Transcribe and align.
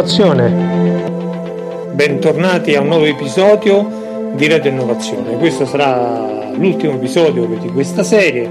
Innovazione. 0.00 1.92
Bentornati 1.92 2.74
a 2.74 2.80
un 2.80 2.86
nuovo 2.86 3.04
episodio 3.04 4.32
di 4.34 4.48
Radio 4.48 4.70
Innovazione. 4.70 5.36
Questo 5.36 5.66
sarà 5.66 6.52
l'ultimo 6.54 6.94
episodio 6.94 7.44
di 7.44 7.68
questa 7.68 8.02
serie. 8.02 8.48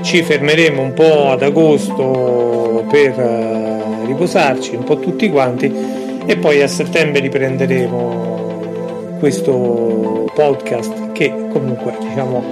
Ci 0.00 0.24
fermeremo 0.24 0.82
un 0.82 0.92
po' 0.92 1.30
ad 1.30 1.42
agosto 1.42 2.84
per 2.90 3.20
eh, 3.20 3.82
riposarci 4.06 4.74
un 4.74 4.82
po' 4.82 4.98
tutti 4.98 5.30
quanti 5.30 5.72
e 6.26 6.36
poi 6.38 6.60
a 6.60 6.66
settembre 6.66 7.20
riprenderemo 7.20 9.18
questo 9.20 10.28
podcast 10.34 11.12
che 11.12 11.32
comunque 11.52 11.98
diciamo 12.00 12.42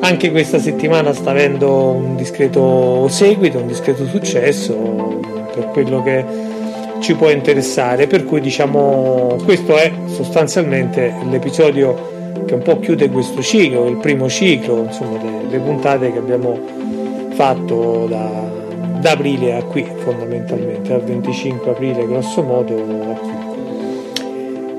anche 0.00 0.30
questa 0.30 0.58
settimana 0.58 1.14
sta 1.14 1.30
avendo 1.30 1.72
un 1.92 2.16
discreto 2.16 3.08
seguito, 3.08 3.60
un 3.60 3.66
discreto 3.66 4.04
successo 4.04 5.20
per 5.54 5.68
quello 5.68 6.02
che 6.02 6.50
ci 7.02 7.14
può 7.14 7.28
interessare, 7.30 8.06
per 8.06 8.24
cui 8.24 8.40
diciamo 8.40 9.36
questo 9.44 9.76
è 9.76 9.92
sostanzialmente 10.06 11.12
l'episodio 11.28 12.44
che 12.46 12.54
un 12.54 12.62
po' 12.62 12.78
chiude 12.78 13.10
questo 13.10 13.42
ciclo, 13.42 13.88
il 13.88 13.96
primo 13.96 14.28
ciclo, 14.28 14.84
insomma 14.84 15.18
le, 15.20 15.58
puntate 15.58 16.12
che 16.12 16.18
abbiamo 16.18 16.58
fatto 17.30 18.06
da, 18.08 18.30
da, 19.00 19.10
aprile 19.10 19.56
a 19.56 19.62
qui 19.64 19.84
fondamentalmente, 19.98 20.90
dal 20.90 21.02
25 21.02 21.70
aprile 21.70 22.06
grosso 22.06 22.42
modo 22.42 22.74
a 22.74 23.14
qui. 23.14 23.50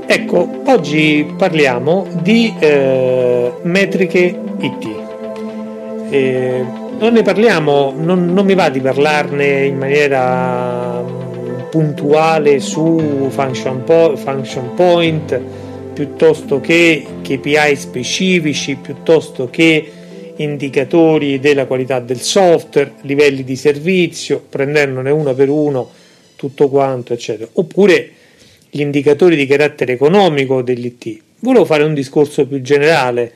Ecco, 0.05 0.47
oggi 0.65 1.33
parliamo 1.37 2.07
di 2.21 2.53
eh, 2.57 3.51
metriche 3.63 4.39
IT. 4.59 4.87
Eh, 6.09 6.65
non 6.99 7.13
ne 7.13 7.21
parliamo, 7.21 7.93
non, 7.97 8.33
non, 8.33 8.45
mi 8.45 8.53
va 8.53 8.69
di 8.69 8.79
parlarne 8.79 9.65
in 9.65 9.77
maniera 9.77 11.22
puntuale 11.73 12.59
su 12.59 13.29
function, 13.31 13.83
po- 13.83 14.15
function 14.15 14.75
point 14.75 15.41
piuttosto 15.91 16.61
che 16.61 17.03
KPI 17.23 17.75
specifici, 17.75 18.75
piuttosto 18.75 19.49
che 19.49 19.91
indicatori 20.35 21.39
della 21.39 21.65
qualità 21.65 21.99
del 21.99 22.19
software, 22.19 22.91
livelli 23.01 23.43
di 23.43 23.55
servizio, 23.55 24.45
prendendone 24.47 25.09
uno 25.09 25.33
per 25.33 25.49
uno 25.49 25.89
tutto 26.35 26.69
quanto, 26.69 27.13
eccetera. 27.13 27.49
Oppure 27.53 28.11
gli 28.69 28.81
indicatori 28.81 29.35
di 29.35 29.47
carattere 29.47 29.93
economico 29.93 30.61
dell'IT. 30.61 31.21
Volevo 31.39 31.65
fare 31.65 31.81
un 31.81 31.95
discorso 31.95 32.45
più 32.45 32.61
generale 32.61 33.31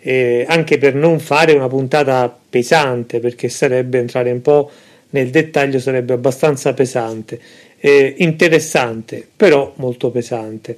eh, 0.00 0.46
anche 0.48 0.78
per 0.78 0.94
non 0.94 1.20
fare 1.20 1.52
una 1.52 1.68
puntata 1.68 2.34
pesante, 2.48 3.20
perché 3.20 3.50
sarebbe 3.50 3.98
entrare 3.98 4.30
un 4.30 4.40
po' 4.40 4.70
nel 5.10 5.28
dettaglio, 5.28 5.78
sarebbe 5.78 6.14
abbastanza 6.14 6.72
pesante. 6.72 7.38
Eh, 7.84 8.14
interessante, 8.18 9.26
però 9.34 9.72
molto 9.78 10.12
pesante. 10.12 10.76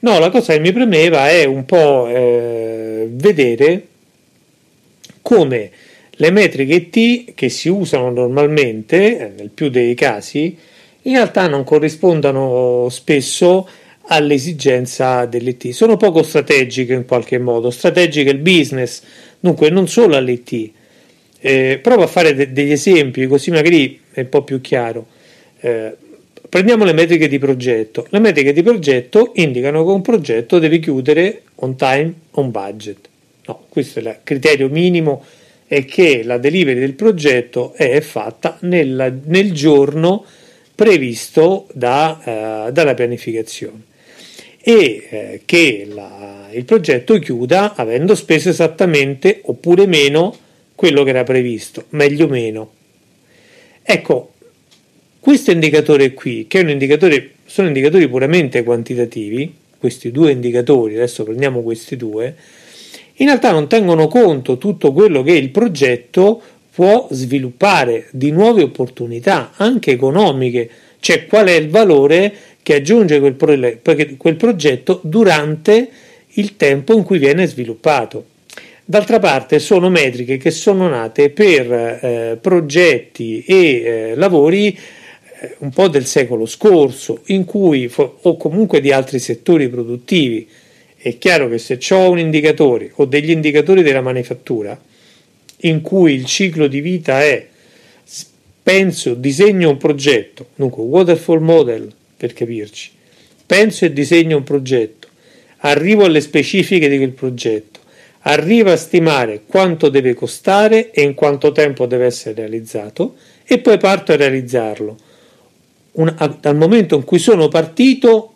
No, 0.00 0.20
la 0.20 0.30
cosa 0.30 0.52
che 0.52 0.60
mi 0.60 0.70
premeva 0.70 1.28
è 1.28 1.42
un 1.42 1.64
po' 1.64 2.06
eh, 2.06 3.08
vedere 3.10 3.86
come 5.20 5.70
le 6.12 6.30
metriche 6.30 6.90
T 6.90 7.34
che 7.34 7.48
si 7.48 7.68
usano 7.68 8.08
normalmente, 8.10 9.18
eh, 9.18 9.32
nel 9.36 9.50
più 9.50 9.68
dei 9.68 9.94
casi, 9.94 10.56
in 11.02 11.14
realtà 11.14 11.48
non 11.48 11.64
corrispondano 11.64 12.86
spesso 12.88 13.68
all'esigenza 14.06 15.24
dell'IT. 15.24 15.70
Sono 15.70 15.96
poco 15.96 16.22
strategiche 16.22 16.92
in 16.92 17.04
qualche 17.04 17.38
modo, 17.38 17.70
strategiche 17.70 18.30
il 18.30 18.38
business, 18.38 19.02
dunque 19.40 19.70
non 19.70 19.88
solo 19.88 20.14
all'IT. 20.14 20.70
Eh, 21.40 21.80
provo 21.82 22.04
a 22.04 22.06
fare 22.06 22.32
de- 22.32 22.52
degli 22.52 22.70
esempi 22.70 23.26
così 23.26 23.50
magari 23.50 24.00
è 24.12 24.20
un 24.20 24.28
po' 24.28 24.44
più 24.44 24.60
chiaro. 24.60 25.06
Eh, 25.58 25.96
prendiamo 26.48 26.84
le 26.84 26.92
metriche 26.92 27.28
di 27.28 27.38
progetto. 27.38 28.06
Le 28.10 28.18
metriche 28.18 28.52
di 28.52 28.62
progetto 28.62 29.32
indicano 29.34 29.84
che 29.84 29.90
un 29.90 30.02
progetto 30.02 30.58
deve 30.58 30.78
chiudere 30.78 31.42
on 31.56 31.76
time, 31.76 32.12
on 32.32 32.50
budget. 32.50 33.08
No, 33.46 33.64
questo 33.68 33.98
è 33.98 34.02
il 34.02 34.18
criterio 34.22 34.68
minimo 34.68 35.24
è 35.66 35.84
che 35.84 36.22
la 36.22 36.38
delivery 36.38 36.78
del 36.78 36.94
progetto 36.94 37.72
è 37.74 38.00
fatta 38.00 38.58
nella, 38.60 39.12
nel 39.24 39.52
giorno 39.52 40.24
previsto 40.74 41.66
da, 41.72 42.66
uh, 42.66 42.72
dalla 42.72 42.94
pianificazione 42.94 43.92
e 44.66 45.06
eh, 45.10 45.40
che 45.44 45.86
la, 45.92 46.48
il 46.50 46.64
progetto 46.64 47.18
chiuda 47.18 47.74
avendo 47.74 48.14
speso 48.14 48.48
esattamente 48.48 49.40
oppure 49.44 49.86
meno 49.86 50.34
quello 50.74 51.02
che 51.02 51.10
era 51.10 51.22
previsto, 51.22 51.84
meglio 51.90 52.26
meno. 52.28 52.72
Ecco, 53.82 54.32
questo 55.24 55.52
indicatore 55.52 56.12
qui, 56.12 56.44
che 56.46 56.58
indicatore, 56.58 57.30
sono 57.46 57.68
indicatori 57.68 58.06
puramente 58.10 58.62
quantitativi, 58.62 59.54
questi 59.78 60.10
due 60.10 60.32
indicatori, 60.32 60.96
adesso 60.96 61.24
prendiamo 61.24 61.62
questi 61.62 61.96
due, 61.96 62.34
in 63.14 63.26
realtà 63.28 63.50
non 63.50 63.66
tengono 63.66 64.06
conto 64.06 64.58
tutto 64.58 64.92
quello 64.92 65.22
che 65.22 65.32
il 65.32 65.48
progetto 65.48 66.42
può 66.70 67.08
sviluppare 67.10 68.08
di 68.10 68.32
nuove 68.32 68.64
opportunità, 68.64 69.52
anche 69.56 69.92
economiche, 69.92 70.68
cioè 71.00 71.24
qual 71.24 71.46
è 71.46 71.52
il 71.52 71.70
valore 71.70 72.30
che 72.62 72.74
aggiunge 72.74 73.18
quel, 73.18 73.32
pro- 73.32 73.78
quel 74.18 74.36
progetto 74.36 75.00
durante 75.02 75.88
il 76.34 76.56
tempo 76.56 76.92
in 76.92 77.02
cui 77.02 77.16
viene 77.16 77.46
sviluppato. 77.46 78.26
D'altra 78.84 79.18
parte 79.20 79.58
sono 79.58 79.88
metriche 79.88 80.36
che 80.36 80.50
sono 80.50 80.86
nate 80.86 81.30
per 81.30 81.72
eh, 81.72 82.38
progetti 82.38 83.42
e 83.46 83.56
eh, 83.56 84.14
lavori 84.16 84.78
un 85.58 85.70
po' 85.70 85.88
del 85.88 86.06
secolo 86.06 86.46
scorso, 86.46 87.22
in 87.26 87.44
cui, 87.44 87.90
o 87.96 88.36
comunque 88.36 88.80
di 88.80 88.92
altri 88.92 89.18
settori 89.18 89.68
produttivi. 89.68 90.48
È 90.96 91.18
chiaro 91.18 91.48
che 91.48 91.58
se 91.58 91.78
ho 91.90 92.10
un 92.10 92.18
indicatore 92.18 92.90
o 92.94 93.04
degli 93.04 93.30
indicatori 93.30 93.82
della 93.82 94.00
manifattura 94.00 94.80
in 95.58 95.80
cui 95.80 96.14
il 96.14 96.24
ciclo 96.24 96.66
di 96.66 96.80
vita 96.80 97.22
è 97.22 97.46
penso, 98.62 99.12
disegno 99.12 99.68
un 99.68 99.76
progetto, 99.76 100.48
dunque 100.54 100.82
waterfall 100.82 101.42
model, 101.42 101.92
per 102.16 102.32
capirci. 102.32 102.90
Penso 103.44 103.84
e 103.84 103.92
disegno 103.92 104.38
un 104.38 104.42
progetto, 104.42 105.08
arrivo 105.58 106.06
alle 106.06 106.22
specifiche 106.22 106.88
di 106.88 106.96
quel 106.96 107.10
progetto, 107.10 107.80
arrivo 108.20 108.72
a 108.72 108.76
stimare 108.76 109.42
quanto 109.46 109.90
deve 109.90 110.14
costare 110.14 110.90
e 110.90 111.02
in 111.02 111.12
quanto 111.12 111.52
tempo 111.52 111.84
deve 111.84 112.06
essere 112.06 112.34
realizzato 112.34 113.16
e 113.44 113.58
poi 113.58 113.76
parto 113.76 114.12
a 114.12 114.16
realizzarlo. 114.16 114.96
Un, 115.96 116.12
a, 116.16 116.36
dal 116.40 116.56
momento 116.56 116.96
in 116.96 117.04
cui 117.04 117.18
sono 117.18 117.48
partito 117.48 118.34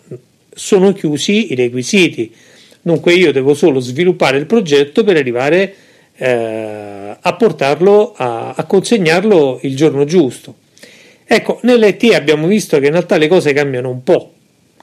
sono 0.55 0.93
chiusi 0.93 1.53
i 1.53 1.55
requisiti, 1.55 2.33
dunque 2.81 3.15
io 3.15 3.33
devo 3.33 3.55
solo 3.55 3.81
sviluppare 3.81 4.39
il 4.39 4.47
progetto 4.47 5.03
per 5.03 5.17
arrivare 5.17 5.75
eh, 6.17 7.17
a 7.21 7.37
portarlo, 7.37 8.15
a, 8.17 8.55
a 8.57 8.65
consegnarlo 8.65 9.59
il 9.63 9.75
giorno 9.75 10.05
giusto. 10.05 10.55
Ecco, 11.25 11.59
nell'ET 11.63 12.13
abbiamo 12.15 12.47
visto 12.47 12.79
che 12.79 12.87
in 12.87 12.93
realtà 12.93 13.17
le 13.17 13.29
cose 13.29 13.53
cambiano 13.53 13.91
un 13.91 14.03
po', 14.03 14.33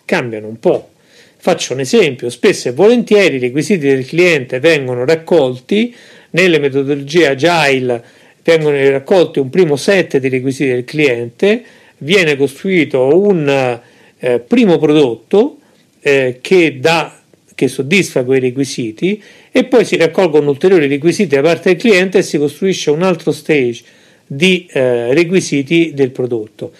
cambiano 0.05 0.47
un 0.47 0.59
po'. 0.59 0.89
Faccio 1.37 1.73
un 1.73 1.79
esempio, 1.79 2.29
spesso 2.29 2.69
e 2.69 2.71
volentieri 2.71 3.35
i 3.35 3.39
requisiti 3.39 3.87
del 3.87 4.05
cliente 4.05 4.59
vengono 4.59 5.05
raccolti 5.05 5.95
nelle 6.31 6.59
metodologie 6.59 7.27
agile, 7.27 8.03
vengono 8.43 8.77
raccolti 8.89 9.39
un 9.39 9.49
primo 9.49 9.75
set 9.75 10.17
di 10.17 10.29
requisiti 10.29 10.71
del 10.71 10.83
cliente, 10.83 11.63
viene 11.99 12.35
costruito 12.35 13.17
un 13.17 13.81
eh, 14.19 14.39
primo 14.39 14.77
prodotto 14.77 15.57
eh, 16.01 16.39
che, 16.41 16.79
dà, 16.79 17.19
che 17.53 17.67
soddisfa 17.67 18.23
quei 18.23 18.39
requisiti 18.39 19.21
e 19.51 19.65
poi 19.65 19.85
si 19.85 19.97
raccolgono 19.97 20.49
ulteriori 20.49 20.87
requisiti 20.87 21.35
da 21.35 21.41
parte 21.41 21.69
del 21.69 21.79
cliente 21.79 22.17
e 22.19 22.23
si 22.23 22.37
costruisce 22.37 22.91
un 22.91 23.01
altro 23.01 23.31
stage 23.31 23.83
di 24.27 24.67
eh, 24.71 25.13
requisiti 25.13 25.91
del 25.93 26.11
prodotto. 26.11 26.71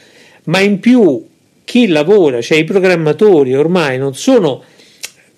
Ma 0.45 0.59
in 0.59 0.79
più 0.79 1.25
chi 1.63 1.87
lavora, 1.87 2.41
cioè 2.41 2.57
i 2.57 2.63
programmatori 2.63 3.55
ormai 3.55 3.97
non 3.97 4.15
sono 4.15 4.63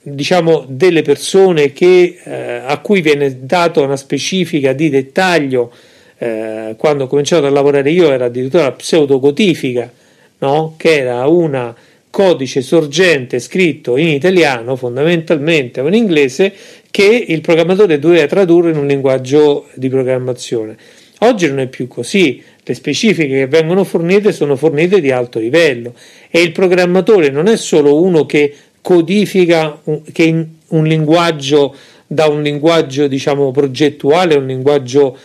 diciamo 0.02 0.66
delle 0.68 1.02
persone 1.02 1.74
che, 1.74 2.20
eh, 2.24 2.62
a 2.66 2.78
cui 2.80 3.02
viene 3.02 3.46
data 3.46 3.82
una 3.82 3.98
specifica 3.98 4.74
di 4.74 4.90
dettaglio 4.90 5.72
eh, 6.18 6.76
quando 6.78 7.06
ho 7.06 7.08
cominciato 7.08 7.46
a 7.46 7.50
lavorare 7.50 7.92
io 7.92 8.12
era 8.12 8.26
addirittura 8.26 8.64
la 8.64 8.72
pseudocodifica 8.72 9.92
no? 10.40 10.74
che 10.78 10.98
era 10.98 11.28
un 11.28 11.74
codice 12.10 12.62
sorgente 12.62 13.40
scritto 13.40 13.98
in 13.98 14.08
italiano 14.08 14.76
fondamentalmente 14.76 15.82
o 15.82 15.88
in 15.88 15.94
inglese 15.94 16.52
che 16.90 17.26
il 17.28 17.42
programmatore 17.42 18.00
doveva 18.00 18.26
tradurre 18.26 18.72
in 18.72 18.78
un 18.78 18.88
linguaggio 18.88 19.68
di 19.76 19.88
programmazione. 19.88 20.76
Oggi 21.20 21.48
non 21.48 21.60
è 21.60 21.68
più 21.68 21.88
così, 21.88 22.42
le 22.64 22.74
specifiche 22.74 23.36
che 23.36 23.48
vengono 23.48 23.84
fornite 23.84 24.32
sono 24.32 24.56
fornite 24.56 25.00
di 25.00 25.12
alto 25.12 25.38
livello. 25.38 25.94
E 26.30 26.42
il 26.42 26.52
programmatore 26.52 27.30
non 27.30 27.48
è 27.48 27.58
solo 27.58 28.02
uno 28.02 28.26
che 28.26 28.54
codifica 28.82 29.80
un, 29.84 30.02
che 30.12 30.46
un 30.70 30.86
linguaggio 30.86 31.76
da 32.08 32.28
un 32.28 32.42
linguaggio 32.42 33.08
diciamo 33.08 33.52
progettuale 33.52 34.36
un 34.36 34.48
linguaggio 34.48 35.18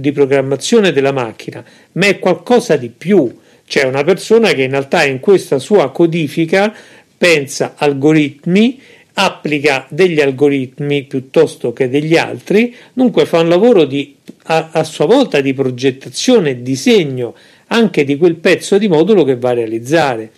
di 0.00 0.12
programmazione 0.12 0.92
della 0.92 1.12
macchina, 1.12 1.62
ma 1.92 2.06
è 2.06 2.18
qualcosa 2.18 2.76
di 2.76 2.88
più, 2.88 3.32
C'è 3.70 3.84
una 3.84 4.02
persona 4.02 4.52
che 4.52 4.64
in 4.64 4.70
realtà 4.72 5.04
in 5.04 5.20
questa 5.20 5.60
sua 5.60 5.92
codifica 5.92 6.74
pensa 7.16 7.74
algoritmi, 7.76 8.80
applica 9.12 9.86
degli 9.88 10.20
algoritmi 10.20 11.04
piuttosto 11.04 11.72
che 11.72 11.88
degli 11.88 12.16
altri, 12.16 12.74
dunque 12.92 13.26
fa 13.26 13.38
un 13.38 13.48
lavoro 13.48 13.84
di, 13.84 14.16
a, 14.46 14.70
a 14.72 14.82
sua 14.82 15.06
volta 15.06 15.40
di 15.40 15.54
progettazione 15.54 16.50
e 16.50 16.62
disegno 16.62 17.36
anche 17.68 18.02
di 18.02 18.16
quel 18.16 18.34
pezzo 18.34 18.76
di 18.76 18.88
modulo 18.88 19.22
che 19.22 19.36
va 19.36 19.50
a 19.50 19.54
realizzare. 19.54 20.32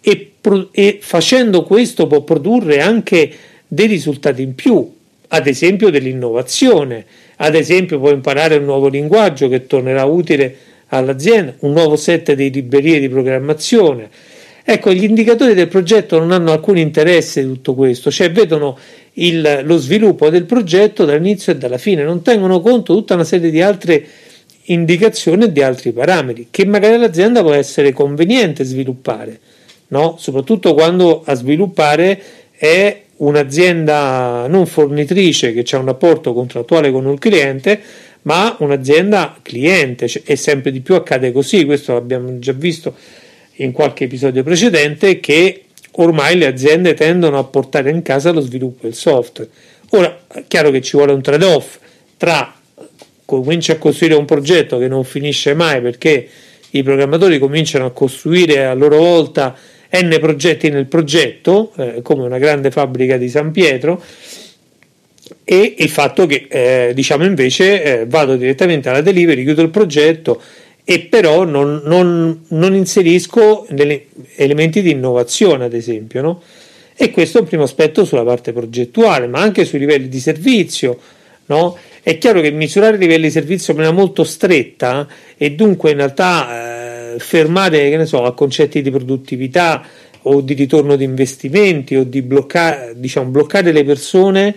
E, 0.00 0.34
e 0.70 0.98
facendo 1.00 1.64
questo 1.64 2.06
può 2.06 2.20
produrre 2.22 2.80
anche 2.80 3.32
dei 3.66 3.88
risultati 3.88 4.42
in 4.42 4.54
più, 4.54 4.94
ad 5.26 5.48
esempio 5.48 5.90
dell'innovazione, 5.90 7.04
ad 7.36 7.54
esempio 7.54 7.98
può 7.98 8.10
imparare 8.10 8.56
un 8.56 8.64
nuovo 8.64 8.88
linguaggio 8.88 9.48
che 9.48 9.66
tornerà 9.66 10.04
utile 10.04 10.56
all'azienda, 10.88 11.54
un 11.60 11.72
nuovo 11.72 11.96
set 11.96 12.32
di 12.32 12.50
librerie 12.50 13.00
di 13.00 13.08
programmazione. 13.08 14.08
Ecco, 14.66 14.92
gli 14.92 15.04
indicatori 15.04 15.52
del 15.52 15.68
progetto 15.68 16.18
non 16.18 16.32
hanno 16.32 16.52
alcun 16.52 16.78
interesse 16.78 17.42
di 17.42 17.48
tutto 17.48 17.74
questo, 17.74 18.10
cioè 18.10 18.32
vedono 18.32 18.78
il, 19.14 19.60
lo 19.64 19.76
sviluppo 19.76 20.30
del 20.30 20.44
progetto 20.44 21.04
dall'inizio 21.04 21.52
e 21.52 21.56
dalla 21.56 21.76
fine, 21.76 22.02
non 22.02 22.22
tengono 22.22 22.60
conto 22.60 22.94
di 22.94 22.98
tutta 23.00 23.14
una 23.14 23.24
serie 23.24 23.50
di 23.50 23.60
altre 23.60 24.06
indicazioni 24.68 25.44
e 25.44 25.52
di 25.52 25.62
altri 25.62 25.92
parametri 25.92 26.48
che 26.50 26.64
magari 26.64 26.96
l'azienda 26.96 27.42
può 27.42 27.52
essere 27.52 27.92
conveniente 27.92 28.64
sviluppare, 28.64 29.38
no? 29.88 30.16
soprattutto 30.18 30.72
quando 30.72 31.22
a 31.24 31.34
sviluppare 31.34 32.22
è 32.56 33.03
un'azienda 33.16 34.46
non 34.48 34.66
fornitrice 34.66 35.52
che 35.52 35.64
ha 35.74 35.78
un 35.78 35.86
rapporto 35.86 36.32
contrattuale 36.32 36.90
con 36.90 37.08
il 37.08 37.18
cliente, 37.18 37.80
ma 38.22 38.56
un'azienda 38.58 39.38
cliente 39.42 40.08
e 40.24 40.36
sempre 40.36 40.70
di 40.70 40.80
più 40.80 40.94
accade 40.94 41.32
così, 41.32 41.64
questo 41.64 41.92
l'abbiamo 41.92 42.38
già 42.38 42.52
visto 42.52 42.94
in 43.56 43.72
qualche 43.72 44.04
episodio 44.04 44.42
precedente, 44.42 45.20
che 45.20 45.64
ormai 45.92 46.36
le 46.36 46.46
aziende 46.46 46.94
tendono 46.94 47.38
a 47.38 47.44
portare 47.44 47.90
in 47.90 48.02
casa 48.02 48.32
lo 48.32 48.40
sviluppo 48.40 48.82
del 48.82 48.94
software. 48.94 49.50
Ora, 49.90 50.22
è 50.32 50.44
chiaro 50.48 50.70
che 50.70 50.80
ci 50.80 50.96
vuole 50.96 51.12
un 51.12 51.22
trade-off 51.22 51.78
tra 52.16 52.54
cominci 53.24 53.70
a 53.70 53.78
costruire 53.78 54.14
un 54.14 54.24
progetto 54.24 54.78
che 54.78 54.88
non 54.88 55.04
finisce 55.04 55.54
mai 55.54 55.80
perché 55.80 56.28
i 56.70 56.82
programmatori 56.82 57.38
cominciano 57.38 57.86
a 57.86 57.90
costruire 57.92 58.66
a 58.66 58.74
loro 58.74 58.98
volta 58.98 59.56
n 60.02 60.16
progetti 60.20 60.68
nel 60.70 60.86
progetto, 60.86 61.72
eh, 61.76 62.02
come 62.02 62.24
una 62.24 62.38
grande 62.38 62.70
fabbrica 62.70 63.16
di 63.16 63.28
San 63.28 63.50
Pietro, 63.50 64.02
e 65.44 65.74
il 65.78 65.88
fatto 65.88 66.26
che 66.26 66.46
eh, 66.48 66.92
diciamo 66.94 67.24
invece 67.24 67.82
eh, 67.82 68.06
vado 68.06 68.36
direttamente 68.36 68.88
alla 68.88 69.00
delivery, 69.00 69.44
chiudo 69.44 69.62
il 69.62 69.70
progetto 69.70 70.40
e 70.84 71.00
però 71.00 71.44
non, 71.44 71.80
non, 71.84 72.44
non 72.48 72.74
inserisco 72.74 73.66
elementi 74.36 74.82
di 74.82 74.90
innovazione, 74.90 75.64
ad 75.64 75.72
esempio, 75.72 76.20
no? 76.20 76.42
E 76.96 77.10
questo 77.10 77.38
è 77.38 77.40
un 77.40 77.46
primo 77.46 77.64
aspetto 77.64 78.04
sulla 78.04 78.22
parte 78.22 78.52
progettuale, 78.52 79.26
ma 79.26 79.40
anche 79.40 79.64
sui 79.64 79.78
livelli 79.78 80.08
di 80.08 80.20
servizio, 80.20 80.98
no? 81.46 81.76
È 82.02 82.18
chiaro 82.18 82.42
che 82.42 82.50
misurare 82.50 82.96
i 82.96 82.98
livelli 82.98 83.24
di 83.24 83.30
servizio 83.30 83.72
in 83.72 83.78
maniera 83.78 83.98
molto 83.98 84.24
stretta 84.24 85.08
e 85.38 85.52
dunque 85.52 85.90
in 85.92 85.96
realtà 85.96 86.83
eh, 87.14 87.18
fermare 87.18 87.90
che 87.90 87.96
ne 87.96 88.06
so, 88.06 88.24
a 88.24 88.34
concetti 88.34 88.82
di 88.82 88.90
produttività 88.90 89.84
o 90.22 90.40
di 90.40 90.54
ritorno 90.54 90.96
di 90.96 91.04
investimenti 91.04 91.96
o 91.96 92.04
di 92.04 92.22
bloccare, 92.22 92.94
diciamo, 92.96 93.30
bloccare 93.30 93.72
le 93.72 93.84
persone 93.84 94.54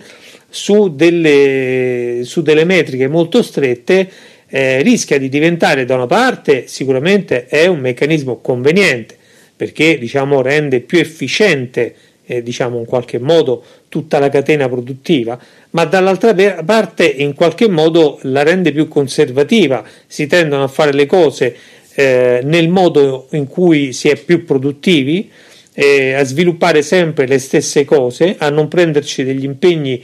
su 0.48 0.94
delle, 0.94 2.20
su 2.24 2.42
delle 2.42 2.64
metriche 2.64 3.06
molto 3.06 3.42
strette 3.42 4.10
eh, 4.48 4.80
rischia 4.82 5.18
di 5.18 5.28
diventare 5.28 5.84
da 5.84 5.94
una 5.94 6.06
parte 6.06 6.66
sicuramente 6.66 7.46
è 7.46 7.66
un 7.66 7.80
meccanismo 7.80 8.38
conveniente 8.40 9.14
perché 9.54 9.98
diciamo 9.98 10.40
rende 10.40 10.80
più 10.80 10.98
efficiente 10.98 11.94
eh, 12.24 12.42
diciamo 12.42 12.78
in 12.78 12.86
qualche 12.86 13.18
modo 13.18 13.62
tutta 13.90 14.18
la 14.18 14.30
catena 14.30 14.66
produttiva 14.66 15.38
ma 15.70 15.84
dall'altra 15.84 16.34
parte 16.64 17.04
in 17.04 17.34
qualche 17.34 17.68
modo 17.68 18.18
la 18.22 18.42
rende 18.42 18.72
più 18.72 18.88
conservativa. 18.88 19.84
Si 20.06 20.26
tendono 20.26 20.62
a 20.62 20.68
fare 20.68 20.92
le 20.92 21.06
cose 21.06 21.54
eh, 21.98 22.42
nel 22.44 22.68
modo 22.68 23.26
in 23.32 23.48
cui 23.48 23.92
si 23.92 24.08
è 24.08 24.14
più 24.14 24.44
produttivi 24.44 25.28
eh, 25.72 26.12
a 26.12 26.22
sviluppare 26.22 26.80
sempre 26.82 27.26
le 27.26 27.40
stesse 27.40 27.84
cose 27.84 28.36
a 28.38 28.50
non 28.50 28.68
prenderci 28.68 29.24
degli 29.24 29.42
impegni 29.42 30.00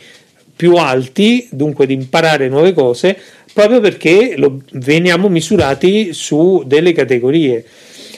più 0.57 0.75
alti 0.75 1.47
dunque 1.53 1.87
di 1.87 1.95
imparare 1.95 2.49
nuove 2.49 2.73
cose 2.73 3.17
proprio 3.53 3.79
perché 3.79 4.35
lo, 4.37 4.61
veniamo 4.73 5.29
misurati 5.29 6.13
su 6.13 6.65
delle 6.67 6.91
categorie. 6.91 7.65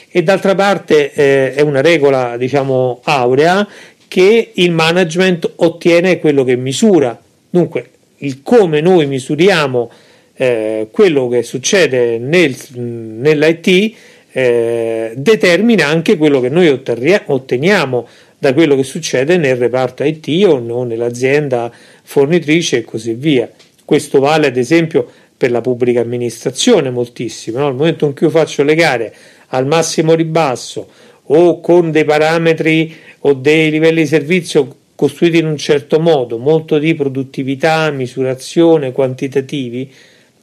E 0.09 0.23
d'altra 0.23 0.55
parte 0.55 1.13
eh, 1.13 1.53
è 1.53 1.61
una 1.61 1.81
regola 1.81 2.35
diciamo 2.35 3.01
aurea 3.03 3.67
che 4.07 4.53
il 4.55 4.71
management 4.71 5.51
ottiene 5.57 6.19
quello 6.19 6.43
che 6.43 6.55
misura. 6.55 7.15
Dunque 7.47 7.89
il 8.17 8.41
come 8.41 8.81
noi 8.81 9.05
misuriamo 9.05 9.91
eh, 10.37 10.87
quello 10.91 11.27
che 11.27 11.43
succede 11.43 12.19
nel, 12.19 12.55
nell'IT 12.75 13.95
eh, 14.31 15.13
determina 15.15 15.87
anche 15.87 16.15
quello 16.15 16.39
che 16.39 16.49
noi 16.49 16.69
otteniamo 16.69 18.07
da 18.37 18.53
quello 18.53 18.75
che 18.75 18.83
succede 18.83 19.37
nel 19.37 19.55
reparto 19.55 20.03
IT 20.03 20.27
o 20.45 20.59
no, 20.59 20.83
nell'azienda 20.83 21.71
fornitrice 22.03 22.77
e 22.77 22.83
così 22.83 23.13
via. 23.13 23.49
Questo 23.83 24.19
vale 24.19 24.47
ad 24.47 24.57
esempio 24.57 25.09
per 25.35 25.49
la 25.49 25.61
pubblica 25.61 26.01
amministrazione 26.01 26.91
moltissimo, 26.91 27.57
no? 27.57 27.65
nel 27.65 27.75
momento 27.75 28.05
in 28.05 28.13
cui 28.13 28.27
io 28.27 28.31
faccio 28.31 28.63
le 28.63 28.75
gare 28.75 29.13
al 29.47 29.65
massimo 29.65 30.13
ribasso 30.13 30.87
o 31.29 31.59
con 31.59 31.91
dei 31.91 32.05
parametri 32.05 32.95
o 33.19 33.33
dei 33.33 33.71
livelli 33.71 34.01
di 34.01 34.07
servizio 34.07 34.75
costruiti 34.93 35.39
in 35.39 35.45
un 35.45 35.57
certo 35.57 35.99
modo, 35.99 36.37
molto 36.37 36.77
di 36.79 36.93
produttività, 36.95 37.89
misurazione, 37.91 38.91
quantitativi, 38.91 39.91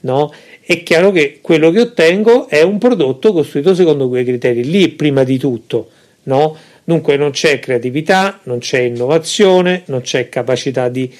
no? 0.05 0.33
è 0.61 0.83
chiaro 0.83 1.11
che 1.11 1.39
quello 1.41 1.71
che 1.71 1.81
ottengo 1.81 2.49
è 2.49 2.63
un 2.63 2.79
prodotto 2.79 3.33
costruito 3.33 3.75
secondo 3.75 4.09
quei 4.09 4.25
criteri 4.25 4.65
lì, 4.65 4.89
prima 4.91 5.25
di 5.25 5.39
tutto. 5.39 5.91
No? 6.25 6.57
Dunque 6.85 7.17
non 7.17 7.31
c'è 7.31 7.59
creatività, 7.59 8.41
non 8.45 8.59
c'è 8.59 8.81
innovazione, 8.81 9.83
non 9.87 10.01
c'è 10.01 10.29
capacità 10.29 10.89
di 10.89 11.13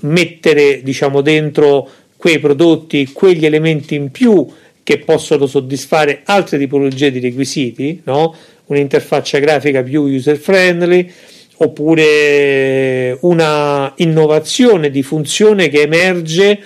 mettere 0.00 0.82
diciamo, 0.82 1.20
dentro 1.20 1.88
quei 2.16 2.38
prodotti, 2.38 3.10
quegli 3.12 3.44
elementi 3.44 3.94
in 3.94 4.10
più 4.10 4.46
che 4.82 4.98
possono 4.98 5.46
soddisfare 5.46 6.22
altre 6.24 6.58
tipologie 6.58 7.10
di 7.10 7.20
requisiti, 7.20 8.00
no? 8.04 8.34
un'interfaccia 8.66 9.38
grafica 9.38 9.82
più 9.82 10.02
user 10.02 10.36
friendly 10.36 11.10
oppure 11.56 13.16
una 13.20 13.92
innovazione 13.96 14.90
di 14.90 15.02
funzione 15.02 15.68
che 15.68 15.82
emerge 15.82 16.60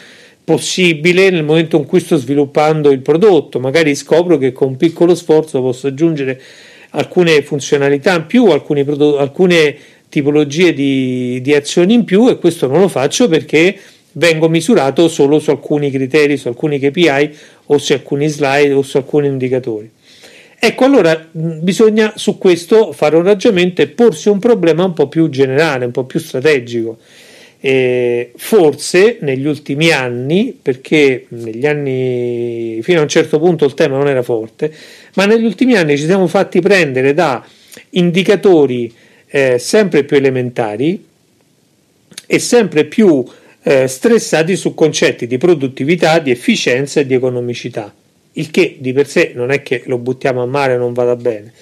possibile 0.47 1.29
nel 1.29 1.43
momento 1.43 1.77
in 1.77 1.87
cui 1.87 1.99
sto 1.99 2.17
sviluppando 2.17 2.93
il 2.93 3.01
prodotto, 3.01 3.59
magari 3.59 3.97
scopro 3.97 4.39
che 4.39 4.53
con 4.53 4.69
un 4.69 4.77
piccolo 4.77 5.17
sforzo 5.17 5.61
posso 5.61 5.89
aggiungere 5.89 6.41
alcune 6.91 7.43
funzionalità 7.43 8.15
in 8.15 8.27
più, 8.27 8.47
alcune, 8.47 8.87
alcune 9.19 9.77
tipologie 10.09 10.73
di, 10.73 11.41
di 11.43 11.53
azioni 11.53 11.95
in 11.95 12.05
più 12.05 12.29
e 12.29 12.39
questo 12.39 12.69
non 12.69 12.79
lo 12.79 12.87
faccio 12.87 13.27
perché 13.27 13.77
vengo 14.13 14.49
misurato 14.49 15.09
solo 15.09 15.41
su 15.41 15.51
alcuni 15.51 15.91
criteri, 15.91 16.37
su 16.37 16.47
alcuni 16.47 16.79
KPI 16.79 17.37
o 17.67 17.79
su 17.79 17.95
alcuni 17.95 18.29
slide 18.29 18.73
o 18.73 18.83
su 18.83 18.99
alcuni 18.99 19.27
indicatori. 19.27 19.91
Ecco, 20.61 20.85
allora 20.85 21.27
bisogna 21.33 22.13
su 22.15 22.39
questo 22.39 22.93
fare 22.93 23.17
un 23.17 23.25
ragionamento 23.25 23.83
e 23.83 23.89
porsi 23.89 24.29
un 24.29 24.39
problema 24.39 24.85
un 24.85 24.93
po' 24.93 25.09
più 25.09 25.29
generale, 25.29 25.87
un 25.87 25.91
po' 25.91 26.05
più 26.05 26.21
strategico. 26.21 26.99
E 27.67 28.31
forse 28.37 29.17
negli 29.23 29.45
ultimi 29.45 29.91
anni, 29.91 30.57
perché 30.63 31.25
negli 31.31 31.67
anni 31.67 32.79
fino 32.83 33.01
a 33.01 33.03
un 33.03 33.09
certo 33.09 33.41
punto 33.41 33.65
il 33.65 33.75
tema 33.75 33.97
non 33.97 34.07
era 34.07 34.23
forte, 34.23 34.73
ma 35.15 35.27
negli 35.27 35.45
ultimi 35.45 35.75
anni 35.75 35.99
ci 35.99 36.05
siamo 36.05 36.29
fatti 36.29 36.61
prendere 36.61 37.13
da 37.13 37.45
indicatori 37.91 38.95
eh, 39.27 39.59
sempre 39.59 40.05
più 40.05 40.17
elementari 40.17 41.05
e 42.25 42.39
sempre 42.39 42.85
più 42.85 43.25
eh, 43.65 43.89
stressati 43.89 44.55
su 44.55 44.73
concetti 44.73 45.27
di 45.27 45.37
produttività, 45.37 46.21
di 46.21 46.31
efficienza 46.31 47.01
e 47.01 47.07
di 47.07 47.15
economicità, 47.15 47.93
il 48.35 48.49
che 48.53 48.77
di 48.79 48.93
per 48.93 49.09
sé 49.09 49.33
non 49.35 49.51
è 49.51 49.63
che 49.63 49.83
lo 49.87 49.99
buttiamo 49.99 50.41
a 50.41 50.47
mare 50.47 50.75
e 50.75 50.77
non 50.77 50.93
vada 50.93 51.17
bene, 51.17 51.53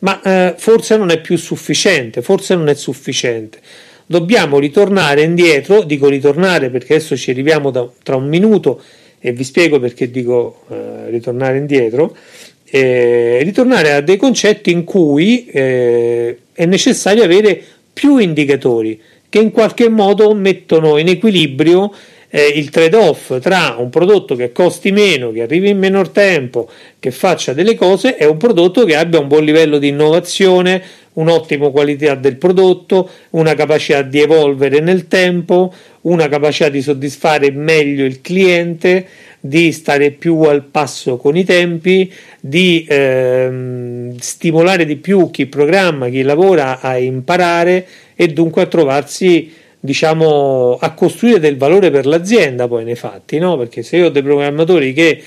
ma 0.00 0.20
eh, 0.22 0.54
forse 0.56 0.96
non 0.96 1.10
è 1.10 1.20
più 1.20 1.36
sufficiente, 1.36 2.20
forse 2.20 2.56
non 2.56 2.68
è 2.68 2.74
sufficiente. 2.74 3.60
Dobbiamo 4.06 4.58
ritornare 4.58 5.22
indietro, 5.22 5.82
dico 5.82 6.08
ritornare 6.08 6.70
perché 6.70 6.94
adesso 6.94 7.16
ci 7.16 7.30
arriviamo 7.30 7.70
da, 7.70 7.88
tra 8.02 8.16
un 8.16 8.28
minuto 8.28 8.80
e 9.18 9.32
vi 9.32 9.44
spiego 9.44 9.78
perché 9.78 10.10
dico 10.10 10.62
eh, 10.68 11.10
ritornare 11.10 11.58
indietro, 11.58 12.16
eh, 12.64 13.38
ritornare 13.42 13.92
a 13.92 14.00
dei 14.00 14.16
concetti 14.16 14.70
in 14.70 14.84
cui 14.84 15.46
eh, 15.46 16.38
è 16.52 16.66
necessario 16.66 17.22
avere 17.22 17.62
più 17.92 18.16
indicatori 18.16 19.00
che 19.28 19.38
in 19.38 19.50
qualche 19.50 19.88
modo 19.88 20.34
mettono 20.34 20.98
in 20.98 21.08
equilibrio 21.08 21.92
eh, 22.34 22.46
il 22.46 22.70
trade-off 22.70 23.38
tra 23.40 23.76
un 23.78 23.90
prodotto 23.90 24.34
che 24.34 24.52
costi 24.52 24.90
meno, 24.90 25.30
che 25.32 25.42
arrivi 25.42 25.68
in 25.68 25.78
minor 25.78 26.08
tempo, 26.08 26.66
che 26.98 27.10
faccia 27.10 27.52
delle 27.52 27.74
cose 27.74 28.16
e 28.16 28.24
un 28.24 28.38
prodotto 28.38 28.86
che 28.86 28.96
abbia 28.96 29.20
un 29.20 29.28
buon 29.28 29.44
livello 29.44 29.76
di 29.76 29.88
innovazione, 29.88 30.82
un'ottima 31.14 31.68
qualità 31.68 32.14
del 32.14 32.36
prodotto, 32.36 33.06
una 33.30 33.52
capacità 33.54 34.00
di 34.00 34.20
evolvere 34.20 34.80
nel 34.80 35.08
tempo, 35.08 35.74
una 36.02 36.26
capacità 36.28 36.70
di 36.70 36.80
soddisfare 36.80 37.50
meglio 37.50 38.06
il 38.06 38.22
cliente, 38.22 39.06
di 39.38 39.70
stare 39.70 40.12
più 40.12 40.40
al 40.40 40.62
passo 40.62 41.18
con 41.18 41.36
i 41.36 41.44
tempi, 41.44 42.10
di 42.40 42.86
ehm, 42.88 44.16
stimolare 44.16 44.86
di 44.86 44.96
più 44.96 45.30
chi 45.30 45.44
programma, 45.44 46.08
chi 46.08 46.22
lavora 46.22 46.80
a 46.80 46.96
imparare 46.96 47.86
e 48.14 48.28
dunque 48.28 48.62
a 48.62 48.66
trovarsi 48.66 49.60
diciamo, 49.84 50.78
a 50.80 50.92
costruire 50.92 51.40
del 51.40 51.56
valore 51.56 51.90
per 51.90 52.06
l'azienda 52.06 52.68
poi 52.68 52.84
nei 52.84 52.94
fatti, 52.94 53.38
no? 53.38 53.56
Perché 53.56 53.82
se 53.82 53.96
io 53.96 54.06
ho 54.06 54.10
dei 54.10 54.22
programmatori 54.22 54.92
che 54.92 55.20